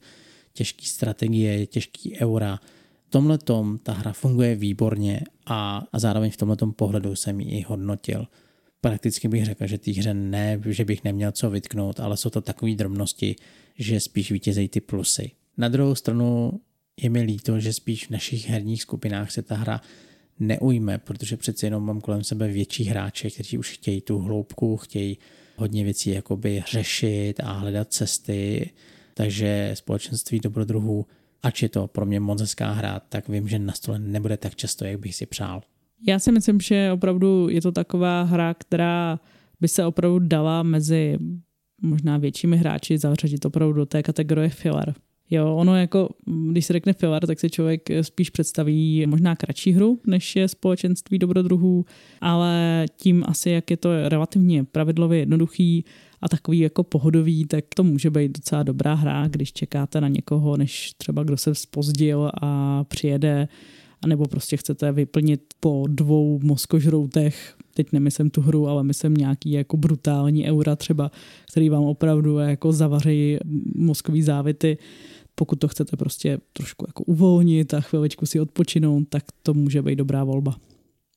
těžké 0.52 0.86
strategie, 0.86 1.66
těžký 1.66 2.18
eura 2.20 2.60
tomhle 3.10 3.38
tom 3.38 3.78
ta 3.78 3.92
hra 3.92 4.12
funguje 4.12 4.56
výborně 4.56 5.20
a, 5.46 5.86
a 5.92 5.98
zároveň 5.98 6.30
v 6.30 6.36
tomhle 6.36 6.56
pohledu 6.76 7.16
jsem 7.16 7.40
ji 7.40 7.62
hodnotil. 7.62 8.26
prakticky 8.80 9.28
bych 9.28 9.44
řekl, 9.44 9.66
že 9.66 9.78
té 9.78 9.90
hře 9.90 10.14
ne, 10.14 10.60
že 10.66 10.84
bych 10.84 11.04
neměl 11.04 11.32
co 11.32 11.50
vytknout, 11.50 12.00
ale 12.00 12.16
jsou 12.16 12.30
to 12.30 12.40
takové 12.40 12.74
drobnosti, 12.74 13.36
že 13.78 14.00
spíš 14.00 14.32
vítězejí 14.32 14.68
ty 14.68 14.80
plusy. 14.80 15.30
Na 15.56 15.68
druhou 15.68 15.94
stranu 15.94 16.60
je 17.00 17.10
mi 17.10 17.22
líto, 17.22 17.60
že 17.60 17.72
spíš 17.72 18.06
v 18.06 18.10
našich 18.10 18.48
herních 18.48 18.82
skupinách 18.82 19.30
se 19.30 19.42
ta 19.42 19.56
hra 19.56 19.80
neujme, 20.38 20.98
protože 20.98 21.36
přece 21.36 21.66
jenom 21.66 21.84
mám 21.86 22.00
kolem 22.00 22.24
sebe 22.24 22.48
větší 22.48 22.84
hráče, 22.84 23.30
kteří 23.30 23.58
už 23.58 23.72
chtějí 23.72 24.00
tu 24.00 24.18
hloubku, 24.18 24.76
chtějí 24.76 25.18
hodně 25.56 25.84
věcí 25.84 26.10
jakoby 26.10 26.64
řešit 26.70 27.34
a 27.42 27.52
hledat 27.52 27.92
cesty, 27.92 28.70
takže 29.14 29.70
společenství 29.74 30.40
dobrodruhů, 30.40 31.06
ač 31.42 31.62
je 31.62 31.68
to 31.68 31.86
pro 31.86 32.06
mě 32.06 32.20
moc 32.20 32.40
hezká 32.40 32.72
hra, 32.72 33.00
tak 33.08 33.28
vím, 33.28 33.48
že 33.48 33.58
na 33.58 33.72
stole 33.72 33.98
nebude 33.98 34.36
tak 34.36 34.56
často, 34.56 34.84
jak 34.84 35.00
bych 35.00 35.14
si 35.14 35.26
přál. 35.26 35.62
Já 36.06 36.18
si 36.18 36.32
myslím, 36.32 36.60
že 36.60 36.92
opravdu 36.92 37.48
je 37.48 37.60
to 37.60 37.72
taková 37.72 38.22
hra, 38.22 38.54
která 38.54 39.20
by 39.60 39.68
se 39.68 39.84
opravdu 39.84 40.18
dala 40.18 40.62
mezi 40.62 41.18
možná 41.82 42.18
většími 42.18 42.56
hráči 42.56 42.98
zařadit 42.98 43.44
opravdu 43.44 43.72
do 43.72 43.86
té 43.86 44.02
kategorie 44.02 44.48
filler. 44.48 44.94
Jo, 45.30 45.56
ono 45.56 45.76
jako, 45.76 46.08
když 46.50 46.66
se 46.66 46.72
řekne 46.72 46.92
filler, 46.92 47.26
tak 47.26 47.40
si 47.40 47.50
člověk 47.50 47.88
spíš 48.02 48.30
představí 48.30 49.06
možná 49.06 49.36
kratší 49.36 49.72
hru, 49.72 50.00
než 50.06 50.36
je 50.36 50.48
společenství 50.48 51.18
dobrodruhů, 51.18 51.84
ale 52.20 52.84
tím 52.96 53.24
asi, 53.26 53.50
jak 53.50 53.70
je 53.70 53.76
to 53.76 54.08
relativně 54.08 54.64
pravidlově 54.64 55.18
jednoduchý 55.18 55.84
a 56.22 56.28
takový 56.28 56.58
jako 56.58 56.82
pohodový, 56.82 57.44
tak 57.44 57.64
to 57.74 57.84
může 57.84 58.10
být 58.10 58.38
docela 58.38 58.62
dobrá 58.62 58.94
hra, 58.94 59.28
když 59.28 59.52
čekáte 59.52 60.00
na 60.00 60.08
někoho, 60.08 60.56
než 60.56 60.92
třeba 60.96 61.22
kdo 61.22 61.36
se 61.36 61.54
spozdil 61.54 62.30
a 62.42 62.84
přijede 62.84 63.48
anebo 64.02 64.28
prostě 64.28 64.56
chcete 64.56 64.92
vyplnit 64.92 65.54
po 65.60 65.84
dvou 65.88 66.40
mozkožroutech, 66.42 67.54
teď 67.74 67.92
nemyslím 67.92 68.30
tu 68.30 68.40
hru, 68.40 68.68
ale 68.68 68.84
myslím 68.84 69.14
nějaký 69.14 69.50
jako 69.50 69.76
brutální 69.76 70.46
eura 70.46 70.76
třeba, 70.76 71.10
který 71.52 71.68
vám 71.68 71.84
opravdu 71.84 72.38
jako 72.38 72.72
zavaří 72.72 73.38
mozkový 73.74 74.22
závity, 74.22 74.78
pokud 75.34 75.56
to 75.56 75.68
chcete 75.68 75.96
prostě 75.96 76.38
trošku 76.52 76.84
jako 76.88 77.04
uvolnit 77.04 77.74
a 77.74 77.80
chviličku 77.80 78.26
si 78.26 78.40
odpočinout, 78.40 79.08
tak 79.08 79.24
to 79.42 79.54
může 79.54 79.82
být 79.82 79.96
dobrá 79.96 80.24
volba. 80.24 80.56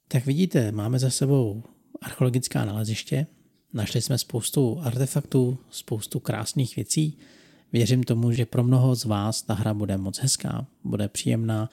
Tak 0.08 0.26
vidíte, 0.26 0.72
máme 0.72 1.00
za 1.00 1.10
sebou 1.10 1.64
archeologická 2.02 2.66
naleziště, 2.66 3.28
našli 3.74 4.02
jsme 4.02 4.18
spoustu 4.18 4.80
artefaktů, 4.84 5.58
spoustu 5.70 6.20
krásných 6.20 6.76
věcí. 6.76 7.18
Věřím 7.74 8.04
tomu, 8.04 8.32
že 8.32 8.46
pro 8.46 8.64
mnoho 8.64 8.96
z 8.96 9.06
vás 9.06 9.42
ta 9.42 9.54
hra 9.54 9.74
bude 9.74 9.98
moc 9.98 10.20
hezká, 10.20 10.66
bude 10.84 11.08
příjemná 11.08 11.70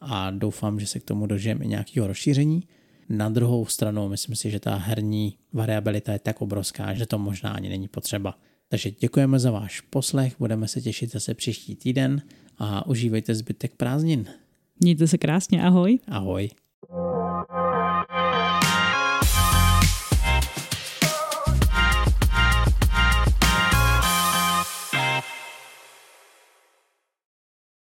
a 0.00 0.30
doufám, 0.30 0.80
že 0.80 0.86
se 0.86 1.00
k 1.00 1.04
tomu 1.04 1.26
dožijeme 1.26 1.64
i 1.64 1.68
nějakého 1.68 2.06
rozšíření. 2.06 2.62
Na 3.08 3.28
druhou 3.28 3.66
stranu 3.66 4.08
myslím 4.08 4.36
si, 4.36 4.50
že 4.50 4.60
ta 4.60 4.74
herní 4.74 5.36
variabilita 5.52 6.12
je 6.12 6.18
tak 6.18 6.42
obrovská, 6.42 6.94
že 6.94 7.06
to 7.06 7.18
možná 7.18 7.50
ani 7.50 7.68
není 7.68 7.88
potřeba. 7.88 8.38
Takže 8.68 8.90
děkujeme 8.90 9.38
za 9.38 9.50
váš 9.50 9.80
poslech, 9.80 10.34
budeme 10.38 10.68
se 10.68 10.80
těšit 10.80 11.12
zase 11.12 11.34
příští 11.34 11.76
týden 11.76 12.22
a 12.58 12.86
užívejte 12.86 13.34
zbytek 13.34 13.76
prázdnin. 13.76 14.26
Mějte 14.80 15.08
se 15.08 15.18
krásně, 15.18 15.62
ahoj. 15.62 15.98
Ahoj. 16.08 16.50